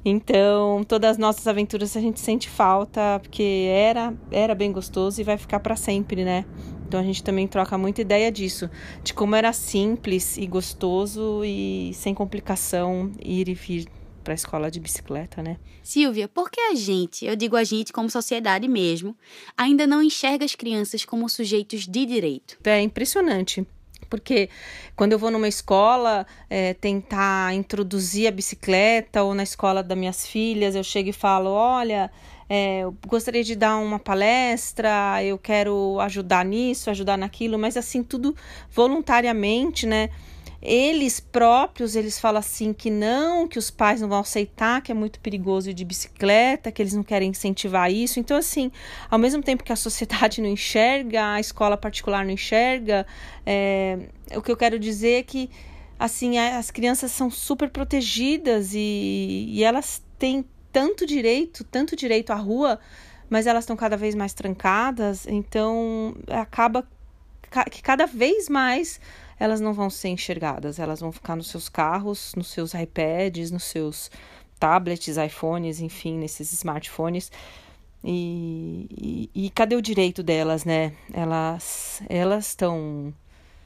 Então, 0.03 0.81
todas 0.87 1.11
as 1.11 1.17
nossas 1.17 1.45
aventuras 1.45 1.95
a 1.95 1.99
gente 1.99 2.21
sente 2.21 2.49
falta, 2.49 3.19
porque 3.21 3.67
era, 3.69 4.13
era 4.31 4.55
bem 4.55 4.71
gostoso 4.71 5.19
e 5.19 5.25
vai 5.25 5.37
ficar 5.37 5.59
para 5.59 5.75
sempre, 5.75 6.23
né? 6.23 6.45
Então 6.87 6.99
a 6.99 7.03
gente 7.03 7.21
também 7.21 7.45
troca 7.47 7.77
muita 7.77 8.01
ideia 8.01 8.31
disso, 8.31 8.69
de 9.03 9.13
como 9.13 9.35
era 9.35 9.53
simples 9.53 10.37
e 10.37 10.47
gostoso 10.47 11.43
e 11.43 11.91
sem 11.93 12.15
complicação 12.15 13.11
ir 13.21 13.49
e 13.49 13.53
vir 13.53 13.87
para 14.29 14.33
a 14.33 14.35
escola 14.35 14.69
de 14.69 14.79
bicicleta, 14.79 15.41
né? 15.41 15.57
Silvia, 15.81 16.27
por 16.27 16.51
que 16.51 16.61
a 16.61 16.75
gente, 16.75 17.25
eu 17.25 17.35
digo 17.35 17.55
a 17.55 17.63
gente 17.63 17.91
como 17.91 18.07
sociedade 18.11 18.67
mesmo, 18.67 19.17
ainda 19.57 19.87
não 19.87 20.03
enxerga 20.03 20.45
as 20.45 20.53
crianças 20.53 21.03
como 21.03 21.27
sujeitos 21.27 21.87
de 21.87 22.05
direito? 22.05 22.55
É 22.63 22.79
impressionante 22.79 23.65
porque 24.07 24.49
quando 24.95 25.13
eu 25.13 25.19
vou 25.19 25.29
numa 25.29 25.47
escola 25.47 26.27
é, 26.49 26.73
tentar 26.75 27.53
introduzir 27.53 28.27
a 28.27 28.31
bicicleta 28.31 29.23
ou 29.23 29.33
na 29.33 29.43
escola 29.43 29.83
das 29.83 29.97
minhas 29.97 30.27
filhas, 30.27 30.75
eu 30.75 30.83
chego 30.83 31.09
e 31.09 31.13
falo: 31.13 31.49
olha, 31.49 32.11
é, 32.47 32.79
eu 32.79 32.95
gostaria 33.07 33.43
de 33.43 33.55
dar 33.55 33.77
uma 33.77 33.99
palestra, 33.99 35.23
eu 35.23 35.37
quero 35.37 35.99
ajudar 36.01 36.43
nisso, 36.43 36.89
ajudar 36.89 37.17
naquilo, 37.17 37.59
mas 37.59 37.77
assim, 37.77 38.01
tudo 38.01 38.35
voluntariamente, 38.71 39.85
né? 39.85 40.09
Eles 40.61 41.19
próprios 41.19 41.95
eles 41.95 42.19
falam 42.19 42.39
assim 42.39 42.73
que 42.73 42.89
não, 42.89 43.47
que 43.47 43.57
os 43.57 43.71
pais 43.71 44.01
não 44.01 44.09
vão 44.09 44.19
aceitar, 44.19 44.81
que 44.81 44.91
é 44.91 44.95
muito 44.95 45.19
perigoso 45.19 45.69
ir 45.69 45.73
de 45.73 45.85
bicicleta, 45.85 46.71
que 46.71 46.81
eles 46.81 46.93
não 46.93 47.03
querem 47.03 47.29
incentivar 47.29 47.91
isso. 47.91 48.19
Então, 48.19 48.37
assim, 48.37 48.71
ao 49.09 49.17
mesmo 49.17 49.41
tempo 49.41 49.63
que 49.63 49.71
a 49.71 49.75
sociedade 49.75 50.41
não 50.41 50.49
enxerga, 50.49 51.33
a 51.33 51.39
escola 51.39 51.77
particular 51.77 52.25
não 52.25 52.31
enxerga, 52.31 53.05
é, 53.45 53.99
o 54.35 54.41
que 54.41 54.51
eu 54.51 54.57
quero 54.57 54.77
dizer 54.77 55.19
é 55.19 55.23
que 55.23 55.49
assim 55.97 56.37
as 56.37 56.71
crianças 56.71 57.11
são 57.11 57.29
super 57.29 57.69
protegidas 57.69 58.73
e, 58.73 59.45
e 59.49 59.63
elas 59.63 60.01
têm 60.17 60.45
tanto 60.71 61.05
direito, 61.05 61.63
tanto 61.63 61.95
direito 61.95 62.31
à 62.31 62.35
rua, 62.35 62.79
mas 63.29 63.47
elas 63.47 63.63
estão 63.63 63.75
cada 63.75 63.97
vez 63.97 64.15
mais 64.15 64.33
trancadas, 64.33 65.27
então 65.27 66.15
acaba 66.27 66.87
que 67.71 67.81
cada 67.81 68.05
vez 68.05 68.47
mais 68.47 68.99
elas 69.39 69.61
não 69.61 69.73
vão 69.73 69.89
ser 69.89 70.09
enxergadas, 70.09 70.79
elas 70.79 70.99
vão 70.99 71.11
ficar 71.11 71.35
nos 71.35 71.47
seus 71.47 71.69
carros, 71.69 72.33
nos 72.35 72.47
seus 72.47 72.73
iPads, 72.73 73.51
nos 73.51 73.63
seus 73.63 74.11
tablets, 74.59 75.17
iPhones, 75.17 75.79
enfim, 75.79 76.17
nesses 76.17 76.51
smartphones. 76.51 77.31
E, 78.03 79.29
e, 79.35 79.45
e 79.45 79.49
cadê 79.49 79.75
o 79.75 79.81
direito 79.81 80.21
delas, 80.21 80.65
né? 80.65 80.93
Elas 81.13 82.01
elas 82.09 82.47
estão 82.49 83.13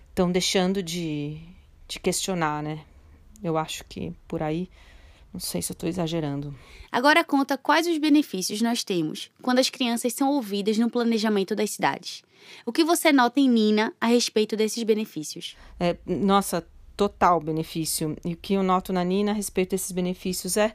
estão 0.09 0.31
deixando 0.31 0.81
de, 0.83 1.39
de 1.87 1.99
questionar, 1.99 2.61
né? 2.61 2.79
Eu 3.43 3.57
acho 3.57 3.83
que 3.85 4.13
por 4.27 4.41
aí, 4.41 4.69
não 5.33 5.39
sei 5.39 5.61
se 5.61 5.71
eu 5.71 5.73
estou 5.73 5.89
exagerando. 5.89 6.53
Agora 6.91 7.23
conta 7.23 7.57
quais 7.57 7.87
os 7.87 7.97
benefícios 7.97 8.61
nós 8.61 8.83
temos 8.83 9.31
quando 9.41 9.59
as 9.59 9.69
crianças 9.69 10.13
são 10.13 10.29
ouvidas 10.29 10.77
no 10.77 10.89
planejamento 10.89 11.55
das 11.55 11.71
cidades. 11.71 12.21
O 12.65 12.71
que 12.71 12.83
você 12.83 13.11
nota 13.11 13.39
em 13.39 13.49
Nina 13.49 13.93
a 13.99 14.07
respeito 14.07 14.55
desses 14.55 14.83
benefícios? 14.83 15.57
É, 15.79 15.97
nossa, 16.05 16.65
total 16.95 17.39
benefício. 17.39 18.15
E 18.23 18.33
o 18.33 18.37
que 18.37 18.53
eu 18.53 18.63
noto 18.63 18.93
na 18.93 19.03
Nina 19.03 19.31
a 19.31 19.33
respeito 19.33 19.71
desses 19.71 19.91
benefícios 19.91 20.55
é, 20.55 20.73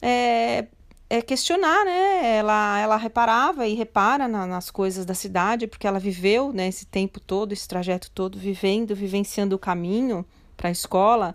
é, 0.00 0.66
é 1.10 1.20
questionar, 1.20 1.84
né? 1.84 2.36
Ela, 2.36 2.78
ela 2.78 2.96
reparava 2.96 3.66
e 3.66 3.74
repara 3.74 4.26
na, 4.26 4.46
nas 4.46 4.70
coisas 4.70 5.04
da 5.04 5.14
cidade, 5.14 5.66
porque 5.66 5.86
ela 5.86 5.98
viveu 5.98 6.52
né, 6.52 6.68
esse 6.68 6.86
tempo 6.86 7.20
todo, 7.20 7.52
esse 7.52 7.68
trajeto 7.68 8.10
todo, 8.10 8.38
vivendo, 8.38 8.94
vivenciando 8.94 9.54
o 9.54 9.58
caminho 9.58 10.24
para 10.56 10.68
a 10.68 10.72
escola. 10.72 11.34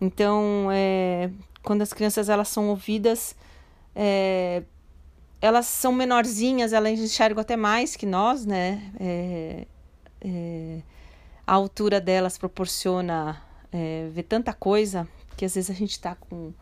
Então, 0.00 0.68
é, 0.70 1.30
quando 1.62 1.82
as 1.82 1.92
crianças 1.92 2.28
elas 2.28 2.48
são 2.48 2.68
ouvidas, 2.68 3.34
é, 3.94 4.62
elas 5.40 5.66
são 5.66 5.92
menorzinhas, 5.92 6.72
elas 6.72 6.98
enxergam 6.98 7.40
até 7.40 7.56
mais 7.56 7.94
que 7.96 8.06
nós, 8.06 8.44
né? 8.44 8.92
É, 8.98 9.66
é, 10.20 10.80
a 11.46 11.52
altura 11.52 12.00
delas 12.00 12.36
proporciona 12.36 13.42
é, 13.72 14.08
ver 14.12 14.24
tanta 14.24 14.52
coisa 14.52 15.06
que 15.36 15.44
às 15.44 15.54
vezes 15.54 15.70
a 15.70 15.74
gente 15.74 15.92
está 15.92 16.14
com, 16.16 16.52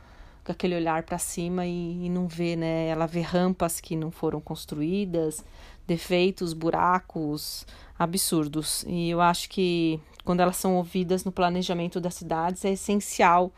com, 0.44 0.52
aquele 0.52 0.74
olhar 0.74 1.02
para 1.02 1.18
cima 1.18 1.64
e, 1.66 2.04
e, 2.06 2.10
não 2.10 2.28
vê, 2.28 2.54
né? 2.54 2.88
Ela 2.88 3.06
vê 3.06 3.20
rampas 3.22 3.80
que 3.80 3.96
não 3.96 4.10
foram 4.10 4.40
construídas, 4.40 5.42
defeitos, 5.86 6.52
buracos 6.52 7.66
absurdos. 7.98 8.84
E 8.86 9.08
eu 9.08 9.20
acho 9.20 9.48
que 9.48 9.98
quando 10.24 10.40
elas 10.40 10.56
são 10.56 10.76
ouvidas 10.76 11.24
no 11.24 11.32
planejamento 11.32 12.00
das 12.00 12.14
cidades 12.14 12.64
é 12.64 12.72
essencial 12.72 13.50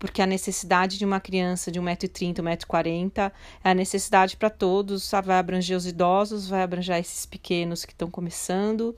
porque 0.00 0.22
a 0.22 0.26
necessidade 0.26 0.98
de 0.98 1.04
uma 1.04 1.20
criança 1.20 1.70
de 1.70 1.78
1,30m, 1.78 2.36
1,40m 2.36 3.30
é 3.62 3.70
a 3.70 3.74
necessidade 3.74 4.34
para 4.34 4.48
todos, 4.48 5.10
vai 5.22 5.38
abranger 5.38 5.76
os 5.76 5.86
idosos, 5.86 6.48
vai 6.48 6.62
abranger 6.62 6.96
esses 6.96 7.26
pequenos 7.26 7.84
que 7.84 7.92
estão 7.92 8.10
começando, 8.10 8.96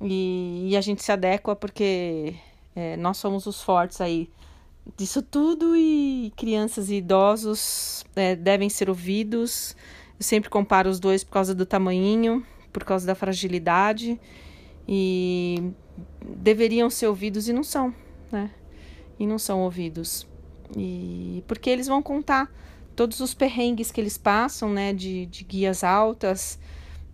e, 0.00 0.70
e, 0.70 0.76
a 0.76 0.80
gente 0.80 1.02
se 1.02 1.12
adequa 1.12 1.54
porque 1.54 2.34
é, 2.74 2.96
nós 2.96 3.18
somos 3.18 3.46
os 3.46 3.62
fortes 3.62 4.00
aí 4.00 4.28
disso 4.96 5.22
tudo 5.22 5.76
e 5.76 6.32
crianças 6.34 6.90
e 6.90 6.96
idosos 6.96 8.04
é, 8.16 8.34
devem 8.34 8.68
ser 8.68 8.88
ouvidos. 8.88 9.76
Eu 10.18 10.24
sempre 10.24 10.50
comparo 10.50 10.90
os 10.90 10.98
dois 10.98 11.22
por 11.22 11.32
causa 11.32 11.54
do 11.54 11.64
tamanhinho, 11.64 12.44
por 12.72 12.82
causa 12.82 13.06
da 13.06 13.14
fragilidade, 13.14 14.18
e 14.88 15.70
deveriam 16.36 16.90
ser 16.90 17.06
ouvidos 17.06 17.48
e 17.48 17.52
não 17.52 17.62
são, 17.62 17.94
né? 18.32 18.50
E 19.22 19.26
não 19.26 19.38
são 19.38 19.60
ouvidos. 19.60 20.26
E 20.76 21.44
porque 21.46 21.70
eles 21.70 21.86
vão 21.86 22.02
contar 22.02 22.52
todos 22.96 23.20
os 23.20 23.32
perrengues 23.32 23.92
que 23.92 24.00
eles 24.00 24.18
passam, 24.18 24.68
né, 24.72 24.92
de, 24.92 25.26
de 25.26 25.44
guias 25.44 25.84
altas, 25.84 26.58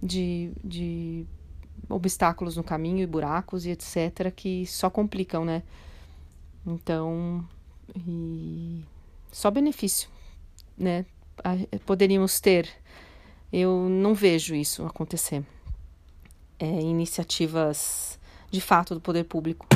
de, 0.03 0.51
de 0.65 1.27
obstáculos 1.87 2.57
no 2.57 2.65
caminho 2.65 3.03
e 3.03 3.07
buracos 3.07 3.67
e 3.67 3.71
etc, 3.71 4.33
que 4.35 4.65
só 4.67 4.89
complicam, 4.89 5.45
né? 5.45 5.63
Então, 6.67 7.47
e 7.95 8.83
só 9.31 9.51
benefício, 9.51 10.09
né? 10.77 11.05
Poderíamos 11.85 12.41
ter. 12.41 12.69
Eu 13.53 13.87
não 13.89 14.15
vejo 14.15 14.55
isso 14.55 14.85
acontecer. 14.87 15.45
É, 16.59 16.67
iniciativas 16.81 18.19
de 18.51 18.61
fato 18.61 18.95
do 18.95 19.01
poder 19.01 19.25
público. 19.25 19.67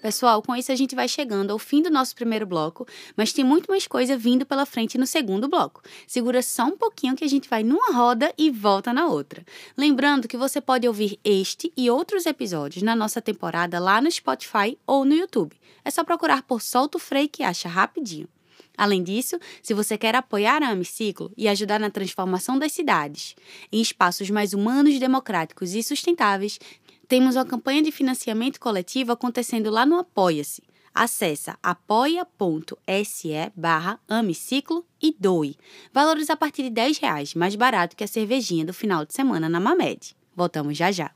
Pessoal, 0.00 0.40
com 0.42 0.56
isso 0.56 0.72
a 0.72 0.74
gente 0.74 0.94
vai 0.94 1.06
chegando 1.06 1.50
ao 1.50 1.58
fim 1.58 1.82
do 1.82 1.90
nosso 1.90 2.14
primeiro 2.14 2.46
bloco, 2.46 2.86
mas 3.14 3.34
tem 3.34 3.44
muito 3.44 3.70
mais 3.70 3.86
coisa 3.86 4.16
vindo 4.16 4.46
pela 4.46 4.64
frente 4.64 4.96
no 4.96 5.06
segundo 5.06 5.46
bloco. 5.46 5.82
Segura 6.06 6.40
só 6.40 6.64
um 6.64 6.76
pouquinho 6.76 7.14
que 7.14 7.24
a 7.24 7.28
gente 7.28 7.50
vai 7.50 7.62
numa 7.62 7.92
roda 7.92 8.32
e 8.38 8.50
volta 8.50 8.94
na 8.94 9.06
outra. 9.06 9.44
Lembrando 9.76 10.26
que 10.26 10.38
você 10.38 10.58
pode 10.58 10.88
ouvir 10.88 11.20
este 11.22 11.70
e 11.76 11.90
outros 11.90 12.24
episódios 12.24 12.82
na 12.82 12.96
nossa 12.96 13.20
temporada 13.20 13.78
lá 13.78 14.00
no 14.00 14.10
Spotify 14.10 14.78
ou 14.86 15.04
no 15.04 15.14
YouTube. 15.14 15.54
É 15.84 15.90
só 15.90 16.02
procurar 16.02 16.42
por 16.42 16.62
Solto 16.62 16.98
Freio 16.98 17.28
que 17.28 17.42
acha 17.42 17.68
rapidinho. 17.68 18.28
Além 18.80 19.02
disso, 19.02 19.38
se 19.62 19.74
você 19.74 19.98
quer 19.98 20.14
apoiar 20.14 20.62
a 20.62 20.70
Amiciclo 20.70 21.30
e 21.36 21.46
ajudar 21.48 21.78
na 21.78 21.90
transformação 21.90 22.58
das 22.58 22.72
cidades 22.72 23.34
em 23.70 23.78
espaços 23.78 24.30
mais 24.30 24.54
humanos, 24.54 24.98
democráticos 24.98 25.74
e 25.74 25.82
sustentáveis, 25.82 26.58
temos 27.10 27.34
uma 27.34 27.44
campanha 27.44 27.82
de 27.82 27.90
financiamento 27.90 28.60
coletivo 28.60 29.10
acontecendo 29.10 29.68
lá 29.68 29.84
no 29.84 29.98
Apoia-se. 29.98 30.62
Acesse 30.94 31.50
apoia.se 31.60 33.52
barra 33.56 33.98
amiciclo 34.08 34.86
e 35.02 35.12
doe. 35.18 35.56
Valores 35.92 36.30
a 36.30 36.36
partir 36.36 36.62
de 36.62 36.70
10 36.70 36.98
reais, 36.98 37.34
mais 37.34 37.56
barato 37.56 37.96
que 37.96 38.04
a 38.04 38.06
cervejinha 38.06 38.64
do 38.64 38.72
final 38.72 39.04
de 39.04 39.12
semana 39.12 39.48
na 39.48 39.58
Mamed. 39.58 40.14
Voltamos 40.36 40.78
já 40.78 40.92
já. 40.92 41.10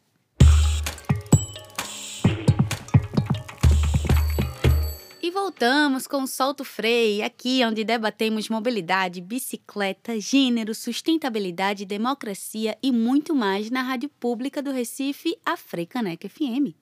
Voltamos 5.30 6.06
com 6.06 6.22
o 6.22 6.26
Solto 6.26 6.64
Freio, 6.64 7.24
aqui 7.24 7.64
onde 7.64 7.84
debatemos 7.84 8.48
mobilidade, 8.48 9.20
bicicleta, 9.20 10.20
gênero, 10.20 10.74
sustentabilidade, 10.74 11.84
democracia 11.84 12.76
e 12.82 12.92
muito 12.92 13.34
mais 13.34 13.70
na 13.70 13.82
rádio 13.82 14.08
pública 14.08 14.60
do 14.60 14.70
Recife, 14.70 15.38
a 15.44 15.56
Freicaneca 15.56 16.28
FM. 16.28 16.74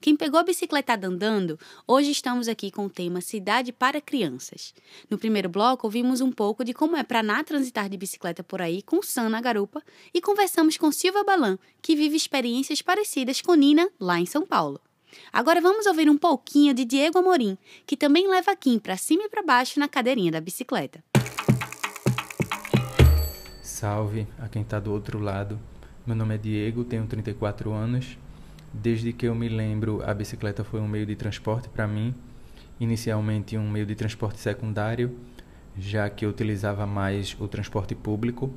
Quem 0.00 0.16
pegou 0.16 0.38
a 0.38 0.44
bicicletada 0.44 1.08
andando, 1.08 1.58
hoje 1.86 2.10
estamos 2.10 2.48
aqui 2.48 2.70
com 2.70 2.86
o 2.86 2.90
tema 2.90 3.20
Cidade 3.20 3.72
para 3.72 4.00
Crianças. 4.00 4.74
No 5.10 5.18
primeiro 5.18 5.48
bloco, 5.48 5.86
ouvimos 5.86 6.20
um 6.20 6.30
pouco 6.30 6.64
de 6.64 6.72
como 6.72 6.96
é 6.96 7.02
para 7.02 7.22
Ná 7.22 7.42
transitar 7.42 7.88
de 7.88 7.96
bicicleta 7.96 8.42
por 8.42 8.60
aí 8.60 8.82
com 8.82 9.02
Sam 9.02 9.28
na 9.30 9.40
garupa 9.40 9.82
e 10.12 10.20
conversamos 10.20 10.76
com 10.76 10.92
Silva 10.92 11.24
Balan, 11.24 11.58
que 11.82 11.96
vive 11.96 12.16
experiências 12.16 12.82
parecidas 12.82 13.40
com 13.40 13.54
Nina 13.54 13.90
lá 13.98 14.20
em 14.20 14.26
São 14.26 14.46
Paulo. 14.46 14.80
Agora 15.32 15.60
vamos 15.60 15.86
ouvir 15.86 16.08
um 16.08 16.16
pouquinho 16.16 16.74
de 16.74 16.84
Diego 16.84 17.18
Amorim, 17.18 17.58
que 17.86 17.96
também 17.96 18.28
leva 18.28 18.54
Kim 18.56 18.78
para 18.78 18.96
cima 18.96 19.24
e 19.24 19.28
para 19.28 19.42
baixo 19.42 19.80
na 19.80 19.88
cadeirinha 19.88 20.32
da 20.32 20.40
bicicleta. 20.40 21.02
Salve 23.62 24.26
a 24.38 24.48
quem 24.48 24.62
está 24.62 24.78
do 24.78 24.92
outro 24.92 25.18
lado. 25.18 25.58
Meu 26.06 26.14
nome 26.14 26.34
é 26.34 26.38
Diego, 26.38 26.84
tenho 26.84 27.06
34 27.06 27.72
anos. 27.72 28.18
Desde 28.72 29.12
que 29.12 29.26
eu 29.26 29.34
me 29.34 29.48
lembro, 29.48 30.02
a 30.04 30.12
bicicleta 30.12 30.64
foi 30.64 30.80
um 30.80 30.88
meio 30.88 31.06
de 31.06 31.14
transporte 31.14 31.68
para 31.68 31.86
mim. 31.86 32.14
Inicialmente, 32.80 33.56
um 33.56 33.70
meio 33.70 33.86
de 33.86 33.94
transporte 33.94 34.40
secundário, 34.40 35.16
já 35.78 36.10
que 36.10 36.24
eu 36.24 36.30
utilizava 36.30 36.86
mais 36.86 37.36
o 37.38 37.46
transporte 37.46 37.94
público. 37.94 38.52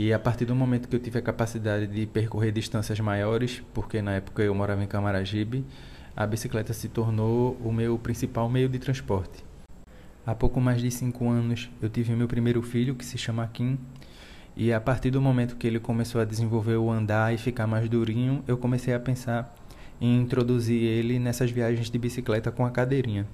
E 0.00 0.12
a 0.12 0.18
partir 0.18 0.44
do 0.44 0.54
momento 0.54 0.88
que 0.88 0.94
eu 0.94 1.00
tive 1.00 1.18
a 1.18 1.22
capacidade 1.22 1.88
de 1.88 2.06
percorrer 2.06 2.52
distâncias 2.52 3.00
maiores, 3.00 3.64
porque 3.74 4.00
na 4.00 4.12
época 4.12 4.44
eu 4.44 4.54
morava 4.54 4.84
em 4.84 4.86
Camaragibe, 4.86 5.64
a 6.16 6.24
bicicleta 6.24 6.72
se 6.72 6.88
tornou 6.88 7.56
o 7.64 7.72
meu 7.72 7.98
principal 7.98 8.48
meio 8.48 8.68
de 8.68 8.78
transporte. 8.78 9.44
Há 10.24 10.36
pouco 10.36 10.60
mais 10.60 10.80
de 10.80 10.88
cinco 10.88 11.28
anos, 11.28 11.68
eu 11.82 11.88
tive 11.88 12.14
meu 12.14 12.28
primeiro 12.28 12.62
filho, 12.62 12.94
que 12.94 13.04
se 13.04 13.18
chama 13.18 13.44
Kim, 13.52 13.76
e 14.56 14.72
a 14.72 14.80
partir 14.80 15.10
do 15.10 15.20
momento 15.20 15.56
que 15.56 15.66
ele 15.66 15.80
começou 15.80 16.20
a 16.20 16.24
desenvolver 16.24 16.76
o 16.76 16.92
andar 16.92 17.34
e 17.34 17.36
ficar 17.36 17.66
mais 17.66 17.88
durinho, 17.88 18.44
eu 18.46 18.56
comecei 18.56 18.94
a 18.94 19.00
pensar 19.00 19.52
em 20.00 20.20
introduzir 20.20 20.80
ele 20.80 21.18
nessas 21.18 21.50
viagens 21.50 21.90
de 21.90 21.98
bicicleta 21.98 22.52
com 22.52 22.64
a 22.64 22.70
cadeirinha. 22.70 23.26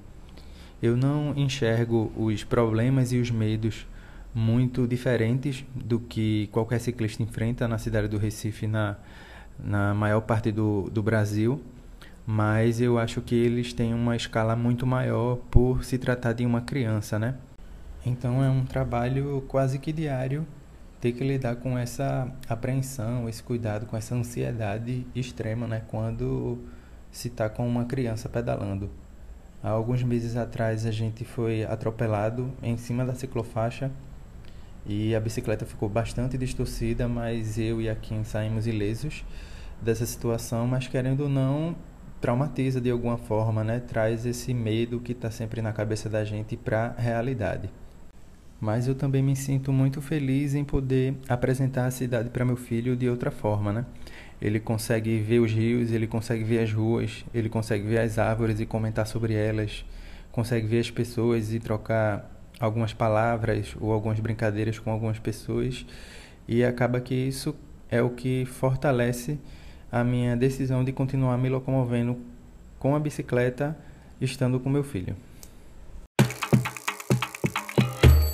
Eu 0.82 0.96
não 0.96 1.34
enxergo 1.36 2.10
os 2.16 2.42
problemas 2.42 3.12
e 3.12 3.18
os 3.18 3.30
medos 3.30 3.86
muito 4.34 4.86
diferentes 4.86 5.64
do 5.74 6.00
que 6.00 6.48
qualquer 6.48 6.80
ciclista 6.80 7.22
enfrenta 7.22 7.68
na 7.68 7.78
cidade 7.78 8.08
do 8.08 8.18
Recife, 8.18 8.66
na, 8.66 8.96
na 9.58 9.94
maior 9.94 10.22
parte 10.22 10.50
do, 10.50 10.90
do 10.90 11.02
Brasil, 11.02 11.62
mas 12.26 12.80
eu 12.80 12.98
acho 12.98 13.20
que 13.20 13.34
eles 13.34 13.72
têm 13.72 13.94
uma 13.94 14.16
escala 14.16 14.56
muito 14.56 14.86
maior 14.86 15.36
por 15.50 15.84
se 15.84 15.98
tratar 15.98 16.32
de 16.32 16.44
uma 16.44 16.62
criança, 16.62 17.18
né? 17.18 17.36
Então 18.04 18.42
é 18.42 18.50
um 18.50 18.64
trabalho 18.64 19.44
quase 19.46 19.78
que 19.78 19.92
diário 19.92 20.46
ter 21.00 21.12
que 21.12 21.22
lidar 21.22 21.56
com 21.56 21.78
essa 21.78 22.32
apreensão, 22.48 23.28
esse 23.28 23.42
cuidado, 23.42 23.86
com 23.86 23.96
essa 23.96 24.14
ansiedade 24.14 25.06
extrema, 25.14 25.66
né, 25.66 25.82
quando 25.88 26.58
se 27.12 27.28
está 27.28 27.48
com 27.48 27.68
uma 27.68 27.84
criança 27.84 28.28
pedalando. 28.28 28.90
Há 29.62 29.68
alguns 29.68 30.02
meses 30.02 30.34
atrás 30.34 30.86
a 30.86 30.90
gente 30.90 31.24
foi 31.24 31.62
atropelado 31.64 32.50
em 32.62 32.76
cima 32.76 33.04
da 33.04 33.14
ciclofaixa 33.14 33.90
e 34.86 35.14
a 35.14 35.20
bicicleta 35.20 35.64
ficou 35.64 35.88
bastante 35.88 36.36
distorcida, 36.36 37.08
mas 37.08 37.58
eu 37.58 37.80
e 37.80 37.88
a 37.88 37.94
Kim 37.94 38.24
saímos 38.24 38.66
ilesos 38.66 39.24
dessa 39.80 40.06
situação, 40.06 40.66
mas 40.66 40.86
querendo 40.86 41.22
ou 41.22 41.28
não, 41.28 41.74
traumatiza 42.20 42.80
de 42.80 42.90
alguma 42.90 43.18
forma, 43.18 43.64
né? 43.64 43.80
Traz 43.80 44.26
esse 44.26 44.54
medo 44.54 45.00
que 45.00 45.12
está 45.12 45.30
sempre 45.30 45.60
na 45.62 45.72
cabeça 45.72 46.08
da 46.08 46.24
gente 46.24 46.56
para 46.56 46.94
a 46.96 47.00
realidade 47.00 47.70
mas 48.64 48.88
eu 48.88 48.94
também 48.94 49.22
me 49.22 49.36
sinto 49.36 49.70
muito 49.70 50.00
feliz 50.00 50.54
em 50.54 50.64
poder 50.64 51.14
apresentar 51.28 51.84
a 51.84 51.90
cidade 51.90 52.30
para 52.30 52.46
meu 52.46 52.56
filho 52.56 52.96
de 52.96 53.08
outra 53.10 53.30
forma, 53.30 53.70
né? 53.70 53.84
Ele 54.40 54.58
consegue 54.58 55.18
ver 55.18 55.40
os 55.40 55.52
rios, 55.52 55.92
ele 55.92 56.06
consegue 56.06 56.42
ver 56.44 56.60
as 56.60 56.72
ruas, 56.72 57.26
ele 57.34 57.50
consegue 57.50 57.86
ver 57.86 57.98
as 57.98 58.18
árvores 58.18 58.60
e 58.60 58.64
comentar 58.64 59.06
sobre 59.06 59.34
elas, 59.34 59.84
consegue 60.32 60.66
ver 60.66 60.80
as 60.80 60.90
pessoas 60.90 61.52
e 61.52 61.60
trocar 61.60 62.33
algumas 62.60 62.92
palavras 62.92 63.74
ou 63.80 63.92
algumas 63.92 64.20
brincadeiras 64.20 64.78
com 64.78 64.90
algumas 64.90 65.18
pessoas, 65.18 65.84
e 66.46 66.64
acaba 66.64 67.00
que 67.00 67.14
isso 67.14 67.54
é 67.90 68.02
o 68.02 68.10
que 68.10 68.44
fortalece 68.44 69.38
a 69.90 70.02
minha 70.02 70.36
decisão 70.36 70.84
de 70.84 70.92
continuar 70.92 71.38
me 71.38 71.48
locomovendo 71.48 72.18
com 72.78 72.94
a 72.94 73.00
bicicleta 73.00 73.76
estando 74.20 74.58
com 74.58 74.68
meu 74.68 74.84
filho. 74.84 75.16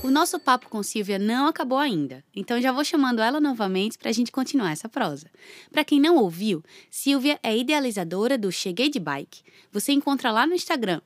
O 0.02 0.12
nosso 0.12 0.40
papo 0.40 0.68
com 0.68 0.82
Silvia 0.82 1.20
não 1.20 1.46
acabou 1.46 1.78
ainda, 1.78 2.24
então 2.34 2.60
já 2.60 2.72
vou 2.72 2.84
chamando 2.84 3.22
ela 3.22 3.40
novamente 3.40 3.96
para 3.96 4.10
a 4.10 4.12
gente 4.12 4.32
continuar 4.32 4.72
essa 4.72 4.88
prosa. 4.88 5.28
Para 5.70 5.84
quem 5.84 6.00
não 6.00 6.16
ouviu, 6.16 6.64
Silvia 6.90 7.38
é 7.44 7.56
idealizadora 7.56 8.36
do 8.36 8.50
Cheguei 8.50 8.90
de 8.90 8.98
Bike. 8.98 9.42
Você 9.70 9.92
encontra 9.92 10.32
lá 10.32 10.46
no 10.46 10.54
Instagram. 10.54 11.00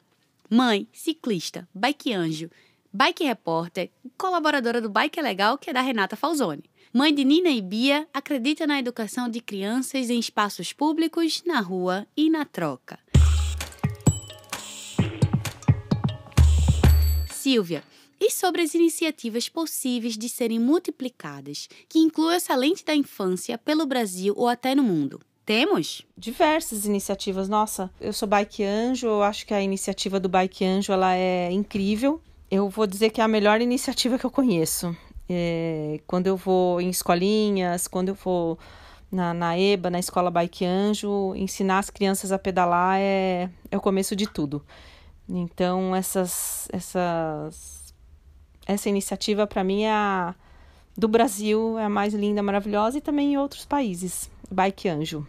Mãe, 0.48 0.88
ciclista, 0.90 1.68
bike 1.74 2.14
anjo, 2.14 2.50
bike 2.94 3.24
repórter, 3.24 3.90
colaboradora 4.16 4.80
do 4.80 4.88
Bike 4.88 5.18
é 5.18 5.22
Legal, 5.22 5.58
que 5.58 5.68
é 5.68 5.72
da 5.72 5.80
Renata 5.80 6.14
Falzoni. 6.14 6.62
Mãe 6.92 7.12
de 7.12 7.24
Nina 7.24 7.50
e 7.50 7.60
Bia, 7.60 8.06
acredita 8.14 8.68
na 8.68 8.78
educação 8.78 9.28
de 9.28 9.40
crianças 9.40 10.10
em 10.10 10.18
espaços 10.20 10.72
públicos, 10.72 11.42
na 11.44 11.58
rua 11.58 12.06
e 12.16 12.30
na 12.30 12.44
troca. 12.44 12.96
Silvia, 17.32 17.82
e 18.20 18.30
sobre 18.30 18.62
as 18.62 18.74
iniciativas 18.74 19.48
possíveis 19.48 20.16
de 20.16 20.28
serem 20.28 20.60
multiplicadas, 20.60 21.68
que 21.88 21.98
incluam 21.98 22.30
essa 22.30 22.54
lente 22.54 22.84
da 22.84 22.94
infância 22.94 23.58
pelo 23.58 23.86
Brasil 23.86 24.34
ou 24.36 24.46
até 24.46 24.72
no 24.72 24.84
mundo. 24.84 25.20
Temos? 25.44 26.06
Diversas 26.16 26.86
iniciativas. 26.86 27.48
Nossa, 27.48 27.90
eu 28.00 28.12
sou 28.12 28.28
Bike 28.28 28.62
Anjo, 28.62 29.08
eu 29.08 29.22
acho 29.24 29.44
que 29.44 29.52
a 29.52 29.60
iniciativa 29.60 30.20
do 30.20 30.28
Bike 30.28 30.64
Anjo 30.64 30.92
ela 30.92 31.16
é 31.16 31.50
incrível. 31.50 32.22
Eu 32.50 32.68
vou 32.68 32.86
dizer 32.86 33.10
que 33.10 33.20
é 33.20 33.24
a 33.24 33.28
melhor 33.28 33.60
iniciativa 33.60 34.18
que 34.18 34.24
eu 34.24 34.30
conheço. 34.30 34.96
É, 35.28 36.00
quando 36.06 36.26
eu 36.26 36.36
vou 36.36 36.80
em 36.80 36.90
escolinhas, 36.90 37.88
quando 37.88 38.10
eu 38.10 38.14
vou 38.14 38.58
na, 39.10 39.32
na 39.32 39.58
EBA, 39.58 39.90
na 39.90 39.98
escola 39.98 40.30
Bike 40.30 40.64
Anjo, 40.64 41.34
ensinar 41.34 41.78
as 41.78 41.90
crianças 41.90 42.32
a 42.32 42.38
pedalar 42.38 42.98
é, 42.98 43.48
é 43.70 43.76
o 43.76 43.80
começo 43.80 44.14
de 44.14 44.26
tudo. 44.26 44.62
Então, 45.28 45.96
essas, 45.96 46.68
essas 46.70 47.94
essa 48.66 48.88
iniciativa 48.88 49.46
para 49.46 49.64
mim 49.64 49.82
é 49.82 49.92
a 49.92 50.34
do 50.96 51.08
Brasil, 51.08 51.78
é 51.78 51.84
a 51.84 51.88
mais 51.88 52.14
linda, 52.14 52.42
maravilhosa 52.42 52.98
e 52.98 53.00
também 53.00 53.32
em 53.32 53.38
outros 53.38 53.64
países. 53.64 54.30
Bike 54.50 54.88
Anjo. 54.88 55.26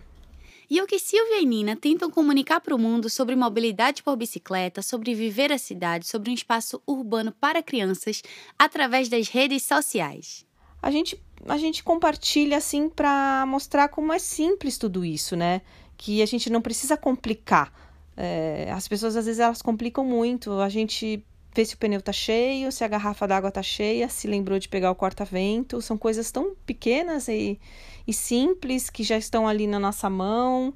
E 0.70 0.82
o 0.82 0.88
que 0.88 0.98
Silvia 1.00 1.42
e 1.42 1.46
Nina 1.46 1.76
tentam 1.76 2.10
comunicar 2.10 2.60
para 2.60 2.76
o 2.76 2.80
mundo 2.80 3.10
sobre 3.10 3.36
mobilidade 3.36 4.02
por 4.02 4.16
bicicleta, 4.16 4.82
sobre 4.82 5.14
viver 5.14 5.52
a 5.52 5.58
cidade, 5.58 6.08
sobre 6.08 6.32
um 6.32 6.34
espaço 6.34 6.82
urbano 6.88 7.32
para 7.32 7.62
crianças 7.62 8.22
através 8.58 9.10
das 9.10 9.28
redes 9.28 9.64
sociais. 9.64 10.46
A 10.82 10.92
gente, 10.92 11.22
a 11.48 11.58
gente 11.58 11.84
compartilha 11.84 12.58
assim 12.58 12.90
para 12.90 13.46
mostrar 13.48 13.90
como 13.90 14.14
é 14.14 14.20
simples 14.20 14.78
tudo 14.78 15.04
isso, 15.04 15.36
né? 15.36 15.62
Que 15.98 16.22
a 16.22 16.26
gente 16.26 16.50
não 16.50 16.62
precisa 16.62 16.96
complicar. 16.98 17.74
É, 18.18 18.70
as 18.72 18.88
pessoas 18.88 19.16
às 19.16 19.26
vezes 19.26 19.40
elas 19.40 19.62
complicam 19.62 20.06
muito. 20.06 20.52
A 20.54 20.70
gente 20.70 21.24
ver 21.56 21.66
se 21.66 21.76
o 21.76 21.78
pneu 21.78 22.02
tá 22.02 22.12
cheio, 22.12 22.72
se 22.72 22.84
a 22.84 22.88
garrafa 22.88 23.26
d'água 23.26 23.50
tá 23.50 23.64
cheia, 23.64 24.10
se 24.10 24.28
lembrou 24.28 24.60
de 24.60 24.68
pegar 24.68 24.92
o 24.92 24.96
corta-vento. 24.96 25.82
São 25.82 25.98
coisas 25.98 26.30
tão 26.30 26.54
pequenas 26.66 27.30
e, 27.30 27.58
e 28.06 28.12
simples 28.12 28.90
que 28.90 29.04
já 29.04 29.18
estão 29.18 29.48
ali 29.48 29.66
na 29.66 29.80
nossa 29.80 30.10
mão. 30.10 30.74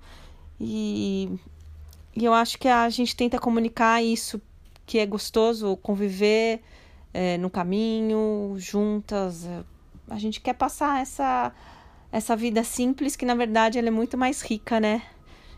E, 0.60 1.30
e 2.15 2.24
eu 2.24 2.34
acho 2.34 2.58
que 2.58 2.68
a 2.68 2.89
gente 2.89 3.15
tenta 3.15 3.38
comunicar 3.38 4.02
isso, 4.02 4.42
que 4.86 5.00
é 5.00 5.06
gostoso 5.06 5.76
conviver 5.78 6.62
é, 7.13 7.38
no 7.38 7.50
caminho, 7.50 8.56
juntas. 8.58 9.46
A 10.10 10.18
gente 10.18 10.39
quer 10.39 10.54
passar 10.54 11.02
essa, 11.02 11.54
essa 12.10 12.38
vida 12.38 12.63
simples, 12.63 13.18
que 13.18 13.26
na 13.26 13.36
verdade 13.36 13.78
ela 13.78 13.89
é 13.89 13.92
muito 13.92 14.18
mais 14.18 14.42
rica, 14.42 14.80
né? 14.80 15.02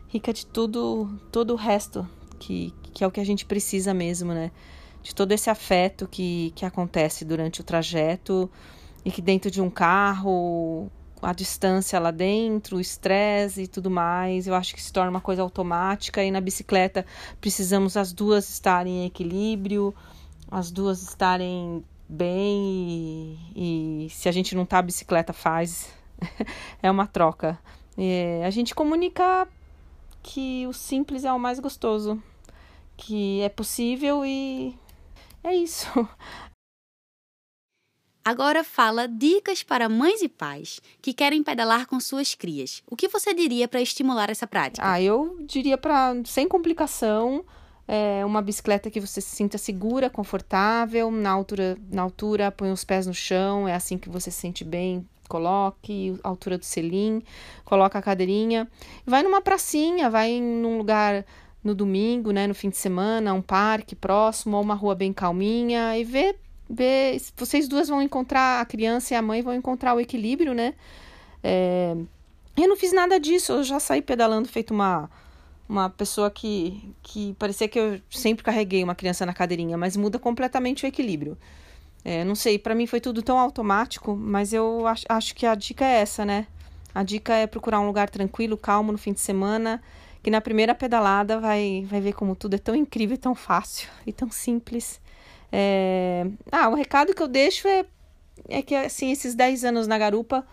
Rica 0.08 0.34
de 0.34 0.48
tudo, 0.48 1.20
todo 1.32 1.54
o 1.54 1.56
resto, 1.56 2.08
que, 2.40 2.74
que 2.92 3.04
é 3.04 3.08
o 3.08 3.12
que 3.12 3.20
a 3.22 3.26
gente 3.26 3.46
precisa 3.46 3.94
mesmo, 3.94 4.34
né? 4.34 4.52
De 5.02 5.16
todo 5.16 5.32
esse 5.32 5.50
afeto 5.50 6.08
que, 6.08 6.52
que 6.56 6.66
acontece 6.66 7.26
durante 7.26 7.62
o 7.62 7.64
trajeto 7.64 8.50
e 9.04 9.12
que 9.12 9.22
dentro 9.22 9.50
de 9.50 9.62
um 9.62 9.70
carro, 9.70 10.90
a 11.22 11.34
distância 11.34 12.00
lá 12.00 12.12
dentro, 12.12 12.78
o 12.78 12.82
estresse 12.82 13.64
e 13.64 13.68
tudo 13.68 13.90
mais, 13.90 14.48
eu 14.48 14.56
acho 14.56 14.74
que 14.74 14.82
se 14.82 14.92
torna 14.92 15.10
uma 15.10 15.22
coisa 15.22 15.42
automática 15.42 16.24
e 16.24 16.32
na 16.32 16.42
bicicleta 16.42 17.06
precisamos 17.40 17.98
as 17.98 18.14
duas 18.14 18.50
estarem 18.50 19.04
em 19.04 19.06
equilíbrio, 19.06 19.94
as 20.50 20.72
duas 20.72 21.02
estarem 21.02 21.84
bem 22.08 23.40
e, 23.56 24.06
e 24.06 24.10
se 24.10 24.28
a 24.28 24.32
gente 24.32 24.56
não 24.56 24.66
tá, 24.66 24.80
a 24.80 24.84
bicicleta 24.84 25.34
faz. 25.34 25.90
é 26.84 26.92
uma 26.92 27.08
troca. 27.08 27.58
a 28.46 28.50
gente 28.50 28.76
comunica 28.76 29.48
que 30.22 30.68
o 30.68 30.74
simples 30.74 31.26
é 31.26 31.34
o 31.34 31.40
mais 31.40 31.60
gostoso, 31.60 32.22
que 32.96 33.42
é 33.42 33.50
possível 33.50 34.24
e 34.26 34.78
é 35.44 35.56
isso. 35.56 35.88
Agora 38.24 38.64
fala 38.64 39.08
dicas 39.08 39.64
para 39.64 39.90
mães 39.90 40.22
e 40.22 40.30
pais 40.30 40.80
que 41.02 41.12
querem 41.12 41.42
pedalar 41.42 41.88
com 41.88 42.00
suas 42.00 42.36
crias. 42.36 42.84
O 42.88 42.96
que 42.96 43.08
você 43.08 43.34
diria 43.34 43.68
para 43.68 43.82
estimular 43.82 44.30
essa 44.30 44.46
prática? 44.46 44.88
Ah, 44.88 45.02
eu 45.02 45.38
diria 45.42 45.76
para 45.76 46.14
sem 46.26 46.48
complicação, 46.48 47.44
é 47.88 48.24
uma 48.24 48.42
bicicleta 48.42 48.92
que 48.92 49.00
você 49.00 49.20
se 49.20 49.36
sinta 49.36 49.58
segura, 49.58 50.08
confortável, 50.08 51.10
na 51.10 51.32
altura, 51.32 51.78
na 51.92 52.04
altura, 52.04 52.52
põe 52.52 52.72
os 52.72 52.84
pés 52.84 53.08
no 53.08 53.14
chão, 53.14 53.68
é 53.68 53.74
assim 53.74 53.98
que 53.98 54.08
você 54.08 54.30
se 54.30 54.40
sente 54.40 54.64
bem. 54.64 55.06
Coloque 55.28 56.20
a 56.24 56.28
altura 56.28 56.58
do 56.58 56.66
selim, 56.66 57.24
coloca 57.66 57.98
a 57.98 58.02
cadeirinha, 58.02 58.70
vai 59.06 59.24
numa 59.24 59.42
pracinha, 59.42 60.10
vai 60.10 60.40
num 60.40 60.78
lugar 60.78 61.26
no 61.63 61.76
domingo, 61.76 62.32
né, 62.32 62.47
no 62.47 62.56
fim 62.56 62.69
de 62.69 62.78
semana, 62.78 63.34
um 63.34 63.41
parque 63.41 63.95
próximo 63.95 64.58
ou 64.58 64.63
uma 64.63 64.74
rua 64.74 64.95
bem 64.95 65.13
calminha 65.13 65.97
e 65.97 66.04
vê 66.04 66.36
ver. 66.69 67.21
Vocês 67.36 67.67
duas 67.67 67.88
vão 67.88 68.02
encontrar, 68.02 68.62
a 68.62 68.65
criança 68.65 69.13
e 69.13 69.17
a 69.17 69.21
mãe 69.21 69.41
vão 69.41 69.54
encontrar 69.54 69.93
o 69.93 70.00
equilíbrio, 70.00 70.54
né? 70.54 70.74
É, 71.43 71.95
eu 72.58 72.67
não 72.67 72.76
fiz 72.76 72.91
nada 72.91 73.19
disso, 73.19 73.54
eu 73.54 73.63
já 73.63 73.80
saí 73.80 74.02
pedalando 74.02 74.47
feito 74.47 74.74
uma, 74.74 75.10
uma 75.67 75.89
pessoa 75.89 76.30
que, 76.30 76.93
que 77.02 77.34
parecia 77.39 77.67
que 77.67 77.80
eu 77.80 78.02
sempre 78.10 78.43
carreguei 78.43 78.84
uma 78.84 78.95
criança 78.95 79.26
na 79.26 79.34
cadeirinha, 79.34 79.78
mas 79.78 79.95
muda 79.95 80.19
completamente 80.19 80.86
o 80.86 80.88
equilíbrio. 80.88 81.38
É, 82.04 82.24
não 82.24 82.34
sei, 82.34 82.58
para 82.58 82.74
mim 82.74 82.88
foi 82.88 83.00
tudo 83.00 83.21
tão 83.21 83.38
automático, 83.38 84.15
mas 84.15 84.54
eu 84.54 84.88
acho, 84.88 85.06
acho 85.08 85.36
que 85.36 85.45
a 85.45 85.54
dica 85.54 85.86
é 85.86 86.02
essa, 86.02 86.26
né? 86.26 86.47
A 86.93 87.04
dica 87.04 87.34
é 87.34 87.47
procurar 87.47 87.80
um 87.80 87.86
lugar 87.86 88.10
tranquilo, 88.10 88.58
calmo 88.58 88.91
no 88.91 88.97
fim 88.97 89.13
de 89.13 89.19
semana, 89.19 89.82
que 90.22 90.30
na 90.30 90.42
primeira 90.42 90.76
pedalada 90.76 91.40
vai, 91.40 91.86
vai 91.90 92.00
ver 92.02 92.14
como 92.14 92.36
tudo 92.36 92.56
é 92.56 92.58
tão 92.58 92.76
incrível, 92.76 93.18
tão 93.18 93.34
fácil 93.34 93.90
e 94.06 94.14
tão 94.14 94.30
simples. 94.30 95.02
É... 95.52 96.26
Ah, 96.52 96.70
o 96.70 96.76
recado 96.76 97.14
que 97.14 97.22
eu 97.22 97.28
deixo 97.28 97.68
é, 97.68 97.86
é 98.48 98.62
que 98.62 98.76
assim, 98.76 99.12
esses 99.12 99.36
10 99.36 99.66
anos 99.66 99.88
na 99.88 99.98
garupa, 99.98 100.46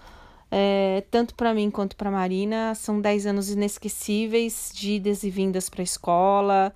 é, 0.50 1.04
tanto 1.10 1.34
para 1.34 1.52
mim 1.52 1.70
quanto 1.70 1.96
para 1.96 2.10
Marina, 2.10 2.74
são 2.74 3.00
10 3.00 3.26
anos 3.26 3.50
inesquecíveis 3.50 4.70
de 4.74 4.92
idas 4.92 5.22
e 5.22 5.30
vindas 5.30 5.68
para 5.68 5.82
a 5.82 5.84
escola, 5.84 6.74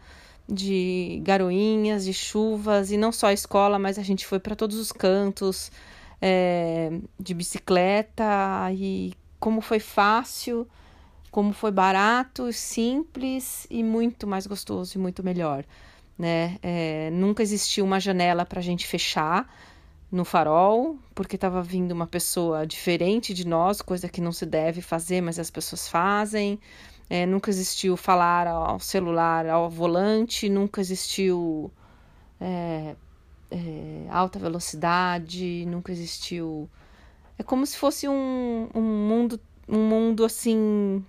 de 0.48 1.20
garoinhas, 1.22 2.04
de 2.04 2.12
chuvas, 2.12 2.90
e 2.90 2.96
não 2.96 3.10
só 3.10 3.28
a 3.28 3.32
escola, 3.32 3.78
mas 3.78 3.98
a 3.98 4.02
gente 4.02 4.26
foi 4.26 4.38
para 4.38 4.54
todos 4.54 4.76
os 4.76 4.92
cantos 4.92 5.72
é, 6.20 6.92
de 7.18 7.32
bicicleta 7.34 8.24
e 8.72 9.14
como 9.40 9.60
foi 9.60 9.80
fácil, 9.80 10.68
como 11.32 11.52
foi 11.52 11.72
barato, 11.72 12.52
simples 12.52 13.66
e 13.68 13.82
muito 13.82 14.24
mais 14.24 14.46
gostoso 14.46 14.96
e 14.96 15.00
muito 15.00 15.24
melhor 15.24 15.64
né? 16.18 16.56
É, 16.62 17.10
nunca 17.10 17.42
existiu 17.42 17.84
uma 17.84 17.98
janela 17.98 18.44
para 18.44 18.60
a 18.60 18.62
gente 18.62 18.86
fechar 18.86 19.52
no 20.10 20.24
farol, 20.24 20.96
porque 21.14 21.36
estava 21.36 21.62
vindo 21.62 21.90
uma 21.92 22.06
pessoa 22.06 22.66
diferente 22.66 23.32
de 23.32 23.46
nós, 23.46 23.80
coisa 23.80 24.08
que 24.08 24.20
não 24.20 24.30
se 24.30 24.44
deve 24.44 24.82
fazer, 24.82 25.20
mas 25.20 25.38
as 25.38 25.50
pessoas 25.50 25.88
fazem. 25.88 26.60
É, 27.08 27.26
nunca 27.26 27.50
existiu 27.50 27.96
falar 27.96 28.46
ao 28.46 28.78
celular, 28.78 29.46
ao 29.48 29.68
volante, 29.68 30.48
nunca 30.48 30.80
existiu 30.80 31.70
é, 32.40 32.94
é, 33.50 34.06
alta 34.10 34.38
velocidade, 34.38 35.64
nunca 35.66 35.90
existiu. 35.92 36.68
É 37.38 37.42
como 37.42 37.66
se 37.66 37.76
fosse 37.76 38.06
um, 38.06 38.68
um 38.74 38.80
mundo, 38.80 39.40
um 39.68 39.88
mundo 39.88 40.24
assim 40.24 41.04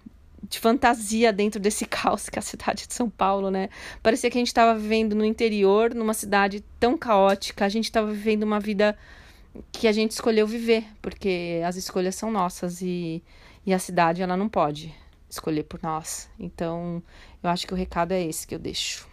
de 0.49 0.59
fantasia 0.59 1.31
dentro 1.31 1.59
desse 1.59 1.85
caos 1.87 2.29
que 2.29 2.37
é 2.37 2.41
a 2.41 2.43
cidade 2.43 2.87
de 2.87 2.93
São 2.93 3.09
Paulo, 3.09 3.49
né? 3.49 3.69
Parecia 4.01 4.29
que 4.29 4.37
a 4.37 4.41
gente 4.41 4.47
estava 4.47 4.77
vivendo 4.77 5.15
no 5.15 5.25
interior, 5.25 5.93
numa 5.93 6.13
cidade 6.13 6.63
tão 6.79 6.97
caótica, 6.97 7.65
a 7.65 7.69
gente 7.69 7.85
estava 7.85 8.11
vivendo 8.11 8.43
uma 8.43 8.59
vida 8.59 8.97
que 9.71 9.87
a 9.87 9.91
gente 9.91 10.11
escolheu 10.11 10.47
viver, 10.47 10.85
porque 11.01 11.61
as 11.65 11.75
escolhas 11.75 12.15
são 12.15 12.31
nossas 12.31 12.81
e, 12.81 13.23
e 13.65 13.73
a 13.73 13.79
cidade 13.79 14.21
ela 14.21 14.35
não 14.35 14.49
pode 14.49 14.93
escolher 15.29 15.63
por 15.63 15.79
nós. 15.81 16.29
Então, 16.39 17.01
eu 17.41 17.49
acho 17.49 17.67
que 17.67 17.73
o 17.73 17.77
recado 17.77 18.11
é 18.11 18.23
esse 18.23 18.47
que 18.47 18.55
eu 18.55 18.59
deixo. 18.59 19.07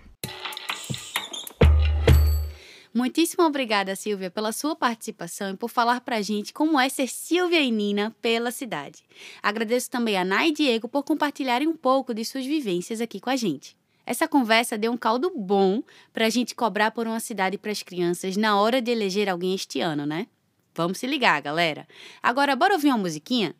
Muitíssimo 2.93 3.45
obrigada, 3.45 3.95
Silvia, 3.95 4.33
pela 4.33 4.51
sua 4.51 4.75
participação 4.75 5.51
e 5.51 5.57
por 5.57 5.69
falar 5.69 6.01
pra 6.01 6.21
gente 6.21 6.53
como 6.53 6.79
é 6.79 6.89
ser 6.89 7.07
Silvia 7.07 7.61
e 7.61 7.71
Nina 7.71 8.15
pela 8.21 8.51
cidade. 8.51 9.05
Agradeço 9.41 9.89
também 9.89 10.19
a 10.19 10.25
Nay 10.25 10.49
e 10.49 10.53
Diego 10.53 10.89
por 10.89 11.05
compartilharem 11.05 11.69
um 11.69 11.77
pouco 11.77 12.13
de 12.13 12.25
suas 12.25 12.45
vivências 12.45 13.01
aqui 13.01 13.21
com 13.21 13.31
a 13.31 13.37
gente. 13.37 13.77
Essa 14.05 14.27
conversa 14.27 14.77
deu 14.77 14.91
um 14.91 14.97
caldo 14.97 15.33
bom 15.37 15.85
para 16.13 16.27
a 16.27 16.31
gente 16.31 16.53
cobrar 16.53 16.91
por 16.91 17.07
uma 17.07 17.21
cidade 17.21 17.57
para 17.57 17.71
as 17.71 17.81
crianças 17.81 18.37
na 18.37 18.61
hora 18.61 18.83
de 18.83 18.91
eleger 18.91 19.29
alguém 19.29 19.55
este 19.55 19.81
ano, 19.81 20.05
né? 20.05 20.27
Vamos 20.75 20.99
se 20.99 21.07
ligar, 21.07 21.41
galera. 21.41 21.87
Agora, 22.21 22.57
bora 22.57 22.75
ouvir 22.75 22.89
uma 22.89 22.99
musiquinha? 22.99 23.55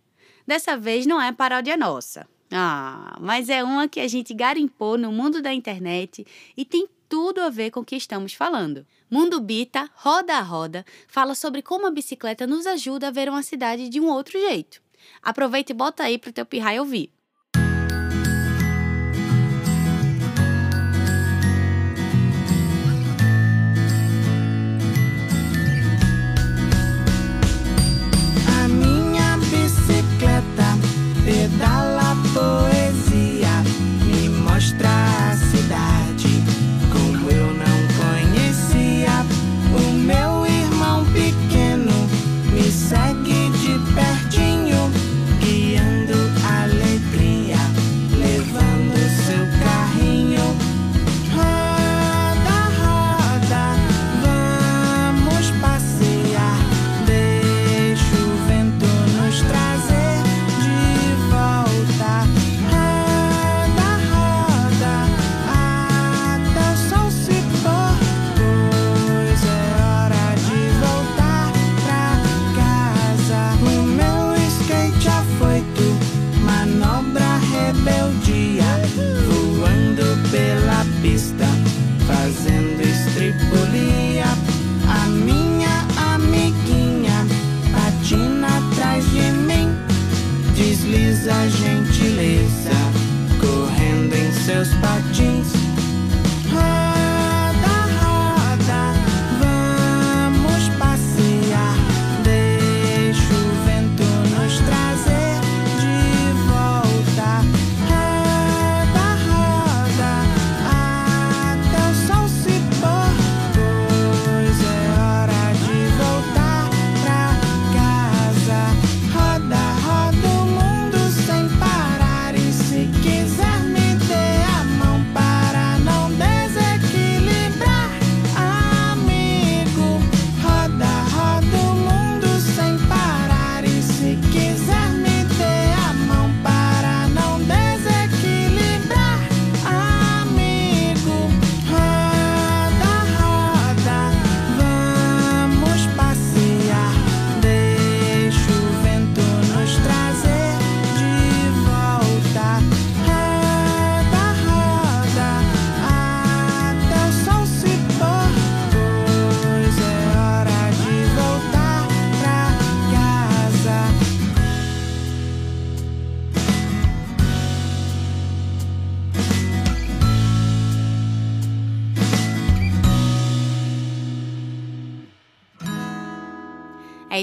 Dessa 0.45 0.77
vez 0.77 1.07
não 1.07 1.23
é 1.23 1.31
paródia 1.31 1.77
nossa. 1.77 2.27
Ah, 2.51 3.17
mas 3.21 3.49
é 3.49 3.63
uma 3.63 3.87
que 3.87 4.01
a 4.01 4.09
gente 4.09 4.35
garimpou 4.35 4.99
no 4.99 5.13
mundo 5.13 5.41
da 5.41 5.55
internet 5.55 6.27
e 6.57 6.65
tem 6.65 6.89
tudo 7.11 7.41
a 7.41 7.51
ver 7.51 7.73
com 7.73 7.81
o 7.81 7.85
que 7.85 7.97
estamos 7.97 8.33
falando. 8.33 8.87
Mundo 9.11 9.41
Bita, 9.41 9.91
Roda 9.97 10.37
a 10.37 10.41
Roda, 10.41 10.87
fala 11.09 11.35
sobre 11.35 11.61
como 11.61 11.89
a 11.89 11.91
bicicleta 11.91 12.47
nos 12.47 12.67
ajuda 12.67 13.09
a 13.09 13.11
ver 13.11 13.29
uma 13.29 13.43
cidade 13.43 13.89
de 13.89 14.01
um 14.01 14.09
outro 14.09 14.39
jeito. 14.39 14.81
Aproveita 15.21 15.73
e 15.73 15.75
bota 15.75 16.05
aí 16.05 16.17
pro 16.17 16.33
teu 16.33 16.47
pirraia 16.47 16.81
ouvir. 16.81 17.13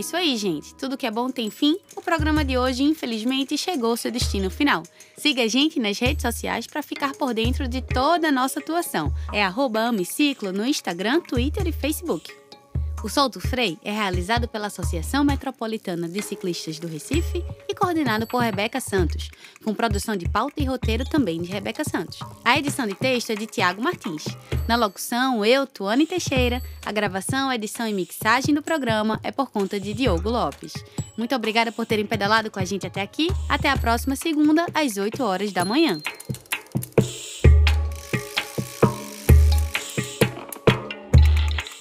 Isso 0.07 0.15
aí, 0.15 0.37
gente. 0.37 0.73
Tudo 0.75 0.95
que 0.95 1.05
é 1.05 1.11
bom 1.11 1.29
tem 1.29 1.49
fim. 1.49 1.77
O 1.93 2.01
programa 2.01 2.45
de 2.45 2.57
hoje, 2.57 2.81
infelizmente, 2.81 3.57
chegou 3.57 3.89
ao 3.89 3.97
seu 3.97 4.09
destino 4.09 4.49
final. 4.49 4.83
Siga 5.17 5.43
a 5.43 5.47
gente 5.49 5.81
nas 5.81 5.99
redes 5.99 6.21
sociais 6.21 6.65
para 6.65 6.81
ficar 6.81 7.11
por 7.11 7.33
dentro 7.33 7.67
de 7.67 7.81
toda 7.81 8.29
a 8.29 8.31
nossa 8.31 8.61
atuação. 8.61 9.13
É 9.33 9.43
arroba 9.43 9.81
Amiciclo 9.81 10.53
no 10.53 10.65
Instagram, 10.65 11.19
Twitter 11.19 11.67
e 11.67 11.73
Facebook. 11.73 12.46
O 13.03 13.09
Solto 13.09 13.39
Frei 13.39 13.77
é 13.83 13.91
realizado 13.91 14.47
pela 14.47 14.67
Associação 14.67 15.23
Metropolitana 15.23 16.09
de 16.09 16.21
Ciclistas 16.21 16.79
do 16.79 16.87
Recife 16.87 17.45
e 17.69 17.75
coordenado 17.75 18.25
por 18.25 18.41
Rebeca 18.41 18.81
Santos, 18.81 19.29
com 19.63 19.73
produção 19.73 20.15
de 20.15 20.27
pauta 20.27 20.61
e 20.61 20.65
roteiro 20.65 21.05
também 21.05 21.39
de 21.39 21.51
Rebeca 21.51 21.83
Santos. 21.83 22.19
A 22.43 22.57
edição 22.57 22.87
de 22.87 22.95
texto 22.95 23.29
é 23.29 23.35
de 23.35 23.45
Tiago 23.45 23.83
Martins. 23.83 24.25
Na 24.67 24.75
locução, 24.75 25.45
eu, 25.45 25.67
Tuane 25.67 26.07
Teixeira. 26.07 26.61
A 26.83 26.91
gravação, 26.91 27.53
edição 27.53 27.87
e 27.87 27.93
mixagem 27.93 28.53
do 28.53 28.63
programa 28.63 29.19
é 29.23 29.31
por 29.31 29.51
conta 29.51 29.79
de 29.79 29.93
Diogo 29.93 30.29
Lopes. 30.29 30.73
Muito 31.15 31.35
obrigada 31.35 31.71
por 31.71 31.85
terem 31.85 32.05
pedalado 32.05 32.49
com 32.49 32.59
a 32.59 32.65
gente 32.65 32.87
até 32.87 33.01
aqui. 33.01 33.27
Até 33.47 33.69
a 33.69 33.77
próxima 33.77 34.15
segunda, 34.15 34.65
às 34.73 34.97
8 34.97 35.23
horas 35.23 35.51
da 35.51 35.63
manhã. 35.63 36.01